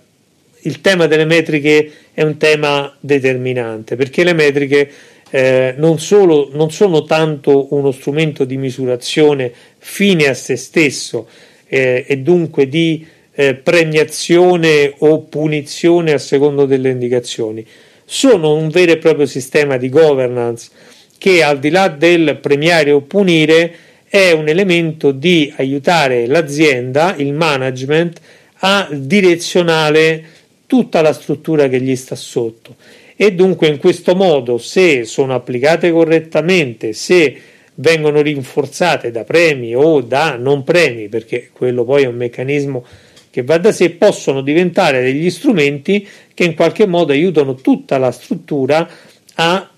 il 0.62 0.80
tema 0.80 1.08
delle 1.08 1.26
metriche 1.26 1.92
è 2.14 2.22
un 2.22 2.38
tema 2.38 2.96
determinante 3.02 3.96
perché 3.98 4.24
le 4.24 4.34
metriche 4.34 4.90
eh, 5.30 5.74
non, 5.78 6.00
solo, 6.00 6.50
non 6.54 6.72
sono 6.72 7.04
tanto 7.04 7.74
uno 7.74 7.92
strumento 7.92 8.46
di 8.46 8.58
misurazione 8.58 9.52
fine 9.78 10.28
a 10.28 10.34
se 10.34 10.56
stesso 10.56 11.28
eh, 11.68 12.06
e 12.08 12.18
dunque 12.18 12.68
di 12.68 13.06
eh, 13.34 13.56
premiazione 13.56 14.94
o 15.00 15.22
punizione 15.22 16.14
a 16.14 16.18
secondo 16.18 16.66
delle 16.66 16.90
indicazioni. 16.90 17.66
Sono 18.06 18.56
un 18.56 18.70
vero 18.70 18.94
e 18.94 18.98
proprio 18.98 19.26
sistema 19.26 19.78
di 19.78 19.90
governance 19.90 20.70
che 21.18 21.44
al 21.44 21.60
di 21.60 21.70
là 21.70 21.88
del 21.90 22.38
premiare 22.42 22.92
o 22.92 23.02
punire 23.02 23.76
è 24.08 24.32
un 24.32 24.48
elemento 24.48 25.12
di 25.12 25.54
aiutare 25.58 26.26
l'azienda, 26.28 27.16
il 27.18 27.34
management, 27.34 28.22
a 28.60 28.88
direzionare 28.92 30.24
tutta 30.66 31.02
la 31.02 31.14
struttura 31.14 31.68
che 31.68 31.82
gli 31.82 31.96
sta 31.96 32.16
sotto. 32.16 32.76
E 33.20 33.34
dunque 33.34 33.68
in 33.68 33.80
questo 33.80 34.16
modo, 34.16 34.60
se 34.60 35.04
sono 35.04 35.34
applicate 35.34 35.92
correttamente, 35.92 36.94
se 36.94 37.36
vengono 37.74 38.22
rinforzate 38.22 39.10
da 39.10 39.24
premi 39.24 39.76
o 39.76 40.02
da 40.02 40.36
non 40.36 40.64
premi, 40.64 41.10
perché 41.10 41.50
quello 41.52 41.84
poi 41.84 42.04
è 42.04 42.08
un 42.08 42.16
meccanismo 42.16 42.86
che 43.32 43.42
va 43.42 43.58
da 43.58 43.72
sé 43.72 43.90
possono 43.90 44.42
diventare 44.42 45.02
degli 45.02 45.32
strumenti 45.32 46.08
che 46.34 46.44
in 46.44 46.54
qualche 46.54 46.86
modo 46.86 47.12
aiutano 47.12 47.56
tutta 47.56 47.98
la 47.98 48.12
struttura 48.12 48.88
a 49.34 49.70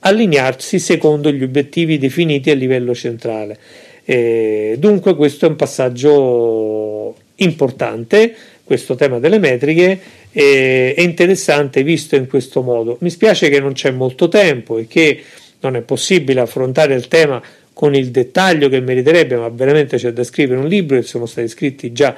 allinearsi 0.00 0.78
secondo 0.78 1.32
gli 1.32 1.42
obiettivi 1.42 1.96
definiti 1.96 2.50
a 2.50 2.54
livello 2.54 2.94
centrale. 2.94 3.58
E 4.04 4.76
dunque 4.78 5.14
questo 5.14 5.46
è 5.46 5.48
un 5.48 5.56
passaggio 5.56 7.16
importante, 7.36 8.34
questo 8.70 8.94
tema 8.94 9.18
delle 9.18 9.40
metriche 9.40 9.98
è 10.30 10.94
interessante 10.98 11.82
visto 11.82 12.14
in 12.14 12.28
questo 12.28 12.62
modo. 12.62 12.98
Mi 13.00 13.10
spiace 13.10 13.48
che 13.48 13.58
non 13.58 13.72
c'è 13.72 13.90
molto 13.90 14.28
tempo 14.28 14.78
e 14.78 14.86
che 14.86 15.24
non 15.58 15.74
è 15.74 15.80
possibile 15.80 16.38
affrontare 16.38 16.94
il 16.94 17.08
tema 17.08 17.42
con 17.72 17.96
il 17.96 18.12
dettaglio 18.12 18.68
che 18.68 18.78
meriterebbe, 18.78 19.34
ma 19.34 19.48
veramente 19.48 19.96
c'è 19.96 20.12
da 20.12 20.22
scrivere 20.22 20.60
un 20.60 20.68
libro 20.68 20.96
e 20.96 21.02
sono 21.02 21.26
stati 21.26 21.48
scritti 21.48 21.90
già 21.90 22.14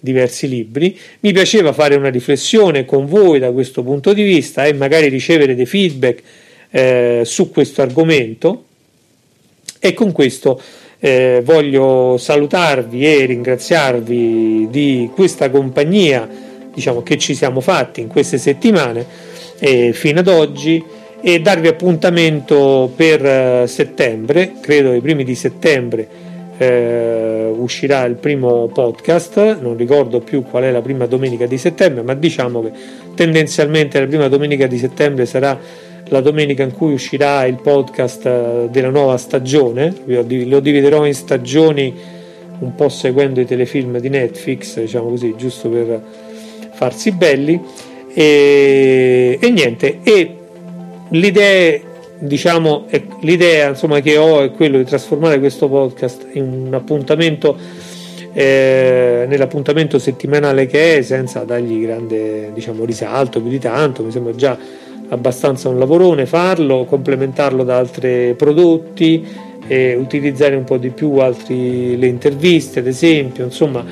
diversi 0.00 0.48
libri. 0.48 0.98
Mi 1.20 1.32
piaceva 1.32 1.72
fare 1.72 1.94
una 1.94 2.10
riflessione 2.10 2.84
con 2.84 3.06
voi 3.06 3.38
da 3.38 3.52
questo 3.52 3.84
punto 3.84 4.12
di 4.12 4.24
vista 4.24 4.64
e 4.64 4.72
magari 4.72 5.06
ricevere 5.06 5.54
dei 5.54 5.66
feedback 5.66 6.20
eh, 6.70 7.22
su 7.24 7.52
questo 7.52 7.80
argomento. 7.80 8.64
E 9.78 9.94
con 9.94 10.10
questo 10.10 10.60
eh, 11.04 11.42
voglio 11.44 12.16
salutarvi 12.16 13.04
e 13.04 13.24
ringraziarvi 13.24 14.68
di 14.70 15.10
questa 15.12 15.50
compagnia 15.50 16.28
diciamo, 16.72 17.02
che 17.02 17.18
ci 17.18 17.34
siamo 17.34 17.60
fatti 17.60 18.00
in 18.00 18.06
queste 18.06 18.38
settimane 18.38 19.04
eh, 19.58 19.92
fino 19.92 20.20
ad 20.20 20.28
oggi 20.28 20.80
e 21.20 21.40
darvi 21.40 21.66
appuntamento 21.66 22.88
per 22.94 23.26
eh, 23.26 23.64
settembre, 23.66 24.52
credo 24.60 24.92
i 24.92 25.00
primi 25.00 25.24
di 25.24 25.34
settembre 25.34 26.08
eh, 26.56 27.52
uscirà 27.52 28.04
il 28.04 28.14
primo 28.14 28.68
podcast, 28.68 29.58
non 29.60 29.76
ricordo 29.76 30.20
più 30.20 30.44
qual 30.44 30.62
è 30.62 30.70
la 30.70 30.82
prima 30.82 31.06
domenica 31.06 31.46
di 31.46 31.58
settembre, 31.58 32.02
ma 32.02 32.14
diciamo 32.14 32.62
che 32.62 32.70
tendenzialmente 33.16 33.98
la 33.98 34.06
prima 34.06 34.28
domenica 34.28 34.68
di 34.68 34.78
settembre 34.78 35.26
sarà 35.26 35.58
la 36.08 36.20
domenica 36.20 36.62
in 36.62 36.72
cui 36.72 36.92
uscirà 36.92 37.44
il 37.46 37.56
podcast 37.60 38.26
eh, 38.26 38.68
della 38.70 38.90
nuova 38.90 39.16
stagione, 39.16 39.94
lo 40.04 40.60
dividerò 40.60 41.06
in 41.06 41.14
stagioni 41.14 41.94
un 42.58 42.74
po' 42.74 42.88
seguendo 42.88 43.40
i 43.40 43.46
telefilm 43.46 43.98
di 43.98 44.08
Netflix, 44.08 44.78
diciamo 44.78 45.08
così, 45.08 45.34
giusto 45.36 45.68
per 45.68 46.02
farsi 46.72 47.12
belli. 47.12 47.60
E, 48.14 49.38
e 49.40 49.50
niente, 49.50 49.98
e 50.02 50.36
l'idea 51.08 51.90
diciamo, 52.18 52.86
l'idea 53.20 53.70
insomma, 53.70 54.00
che 54.00 54.16
ho 54.16 54.42
è 54.42 54.52
quello 54.52 54.78
di 54.78 54.84
trasformare 54.84 55.38
questo 55.38 55.68
podcast 55.68 56.28
in 56.32 56.66
un 56.66 56.74
appuntamento 56.74 57.56
eh, 58.32 59.24
nell'appuntamento 59.28 59.98
settimanale 59.98 60.66
che 60.66 60.98
è 60.98 61.02
senza 61.02 61.40
dargli 61.40 61.82
grande 61.82 62.50
diciamo, 62.54 62.84
risalto 62.84 63.40
più 63.40 63.50
di 63.50 63.58
tanto. 63.58 64.02
Mi 64.02 64.12
sembra 64.12 64.34
già 64.34 64.56
abbastanza 65.08 65.68
un 65.68 65.78
lavorone 65.78 66.26
farlo 66.26 66.84
complementarlo 66.84 67.64
da 67.64 67.78
altri 67.78 68.34
prodotti 68.34 69.50
utilizzare 69.96 70.54
un 70.54 70.64
po' 70.64 70.76
di 70.76 70.90
più 70.90 71.16
altri, 71.16 71.96
le 71.96 72.06
interviste, 72.06 72.80
ad 72.80 72.86
esempio, 72.86 73.44
insomma, 73.44 73.84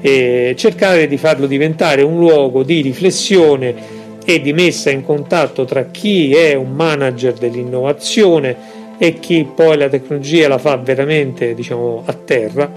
cercare 0.00 1.08
di 1.08 1.16
farlo 1.16 1.46
diventare 1.46 2.02
un 2.02 2.18
luogo 2.18 2.62
di 2.62 2.82
riflessione 2.82 3.74
e 4.24 4.40
di 4.40 4.52
messa 4.52 4.90
in 4.90 5.02
contatto 5.02 5.64
tra 5.64 5.86
chi 5.86 6.34
è 6.34 6.54
un 6.54 6.72
manager 6.72 7.32
dell'innovazione 7.32 8.56
e 8.96 9.14
chi 9.14 9.46
poi 9.52 9.76
la 9.76 9.88
tecnologia 9.88 10.46
la 10.46 10.58
fa 10.58 10.76
veramente 10.76 11.54
diciamo, 11.54 12.02
a 12.04 12.12
terra. 12.12 12.70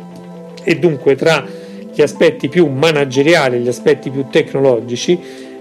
E 0.63 0.79
dunque 0.79 1.15
tra 1.15 1.45
gli 1.93 2.01
aspetti 2.01 2.47
più 2.47 2.67
manageriali 2.67 3.57
e 3.57 3.59
gli 3.59 3.67
aspetti 3.67 4.09
più 4.09 4.25
tecnologici 4.29 5.19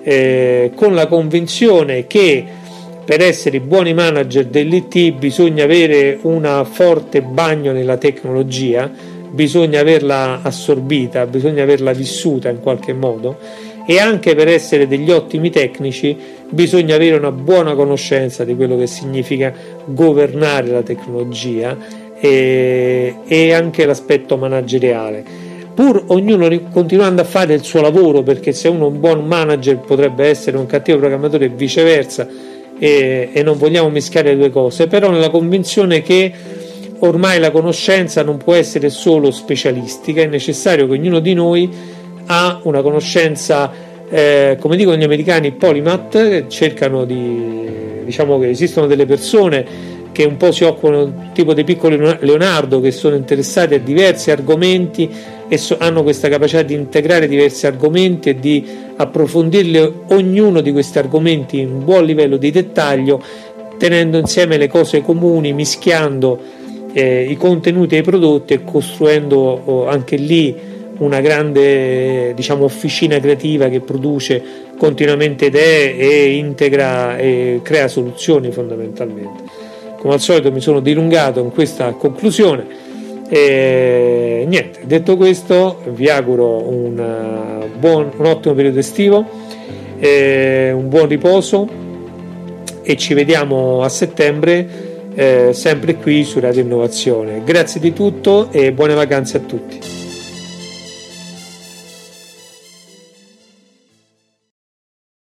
eh, 0.09 0.71
con 0.77 0.95
la 0.95 1.09
convinzione 1.09 2.07
che 2.07 2.45
per 3.05 3.21
essere 3.21 3.59
buoni 3.59 3.93
manager 3.93 4.45
dell'IT 4.47 5.15
bisogna 5.15 5.65
avere 5.65 6.17
un 6.23 6.65
forte 6.71 7.23
bagno 7.23 7.73
nella 7.73 7.97
tecnologia, 7.97 8.89
bisogna 9.29 9.81
averla 9.81 10.43
assorbita, 10.43 11.27
bisogna 11.27 11.65
averla 11.65 11.93
vissuta 11.93 12.49
in 12.51 12.61
qualche 12.61 12.93
modo 12.93 13.37
e 13.85 13.99
anche 13.99 14.37
per 14.37 14.47
essere 14.47 14.87
degli 14.87 15.11
ottimi 15.11 15.51
tecnici 15.51 16.17
bisogna 16.51 16.95
avere 16.95 17.17
una 17.17 17.33
buona 17.33 17.75
conoscenza 17.75 18.45
di 18.45 18.55
quello 18.55 18.77
che 18.77 18.87
significa 18.87 19.53
governare 19.87 20.69
la 20.69 20.83
tecnologia 20.83 21.77
e, 22.17 23.17
e 23.27 23.53
anche 23.53 23.85
l'aspetto 23.85 24.37
manageriale 24.37 25.46
pur 25.77 26.05
ognuno 26.07 26.49
continuando 26.73 27.21
a 27.21 27.25
fare 27.27 27.53
il 27.53 27.63
suo 27.63 27.83
lavoro 27.83 28.23
perché 28.23 28.55
se 28.55 28.67
uno 28.67 28.87
è 28.87 28.89
un 28.89 28.99
buon 28.99 29.27
manager 29.27 29.77
potrebbe 29.81 30.27
essere 30.27 30.57
un 30.57 30.65
cattivo 30.65 30.97
programmatore 30.97 31.45
e 31.45 31.49
viceversa 31.51 32.27
e, 32.79 33.29
e 33.31 33.43
non 33.43 33.59
vogliamo 33.59 33.91
mischiare 33.91 34.31
le 34.31 34.37
due 34.39 34.51
cose. 34.51 34.87
Però 34.87 35.11
nella 35.11 35.29
convinzione 35.29 36.01
che 36.01 36.33
ormai 37.01 37.39
la 37.39 37.51
conoscenza 37.51 38.23
non 38.23 38.39
può 38.39 38.55
essere 38.55 38.89
solo 38.89 39.31
specialistica 39.31 40.23
è 40.23 40.27
necessario 40.27 40.87
che 40.87 40.95
ognuno 40.95 41.19
di 41.19 41.35
noi 41.35 41.71
ha 42.25 42.59
una 42.63 42.81
conoscenza, 42.81 43.71
eh, 44.09 44.57
come 44.59 44.77
dicono 44.77 44.97
gli 44.97 45.05
americani, 45.05 45.53
polymath, 45.53 46.47
cercano 46.47 47.05
di, 47.05 48.03
diciamo 48.03 48.39
che 48.39 48.49
esistono 48.49 48.87
delle 48.87 49.05
persone 49.05 49.95
che 50.17 50.25
un 50.25 50.39
po' 50.39 50.51
si 50.51 50.65
occupano 50.65 51.31
tipo 51.35 51.53
dei 51.53 51.65
piccoli 51.65 51.99
Leonardo 51.99 52.81
che 52.81 52.91
sono 52.91 53.17
interessati 53.17 53.75
a 53.75 53.79
diversi 53.79 54.31
argomenti 54.31 55.11
e 55.47 55.59
so, 55.59 55.77
hanno 55.79 56.03
questa 56.03 56.31
capacità 56.31 56.63
di 56.63 56.73
integrare 56.73 57.29
diversi 57.29 57.67
argomenti 57.67 58.31
e 58.31 58.39
di 58.39 58.67
approfondirli 58.97 59.93
ognuno 60.07 60.63
di 60.63 60.73
questi 60.73 60.97
argomenti 60.97 61.59
in 61.59 61.71
un 61.71 61.85
buon 61.85 62.07
livello 62.07 62.39
di 62.39 62.51
dettaglio 62.51 63.23
tenendo 63.77 64.17
insieme 64.17 64.57
le 64.57 64.69
cose 64.69 65.03
comuni 65.03 65.53
mischiando 65.53 66.41
eh, 66.95 67.27
i 67.29 67.37
contenuti 67.37 67.97
e 67.97 67.99
i 67.99 68.03
prodotti 68.03 68.55
e 68.55 68.65
costruendo 68.65 69.37
oh, 69.37 69.87
anche 69.87 70.17
lì 70.17 70.57
una 70.97 71.21
grande 71.21 72.33
diciamo, 72.33 72.65
officina 72.65 73.21
creativa 73.21 73.69
che 73.69 73.81
produce 73.81 74.43
continuamente 74.79 75.45
idee 75.45 75.95
e 75.95 76.37
integra 76.37 77.19
e 77.19 77.61
crea 77.63 77.87
soluzioni 77.87 78.51
fondamentalmente. 78.51 79.56
Come 80.07 80.19
al 80.19 80.25
solito 80.25 80.53
mi 80.53 80.61
sono 80.61 80.79
dilungato 80.79 81.41
in 81.41 81.51
questa 81.51 81.91
conclusione. 81.95 82.65
E 83.29 84.45
niente, 84.47 84.83
detto 84.85 85.17
questo, 85.17 85.83
vi 85.95 86.09
auguro 86.09 86.63
un, 86.63 87.69
buon, 87.77 88.13
un 88.17 88.25
ottimo 88.25 88.55
periodo 88.55 88.79
estivo, 88.79 89.27
un 89.99 90.85
buon 90.87 91.09
riposo 91.09 91.69
e 92.83 92.97
ci 92.97 93.15
vediamo 93.15 93.83
a 93.83 93.89
settembre 93.89 95.09
eh, 95.13 95.49
sempre 95.53 95.97
qui 95.97 96.23
su 96.23 96.39
Radio 96.39 96.63
Innovazione. 96.63 97.43
Grazie 97.45 97.81
di 97.81 97.93
tutto 97.93 98.47
e 98.53 98.71
buone 98.71 98.95
vacanze 98.95 99.39
a 99.39 99.41
tutti. 99.41 99.96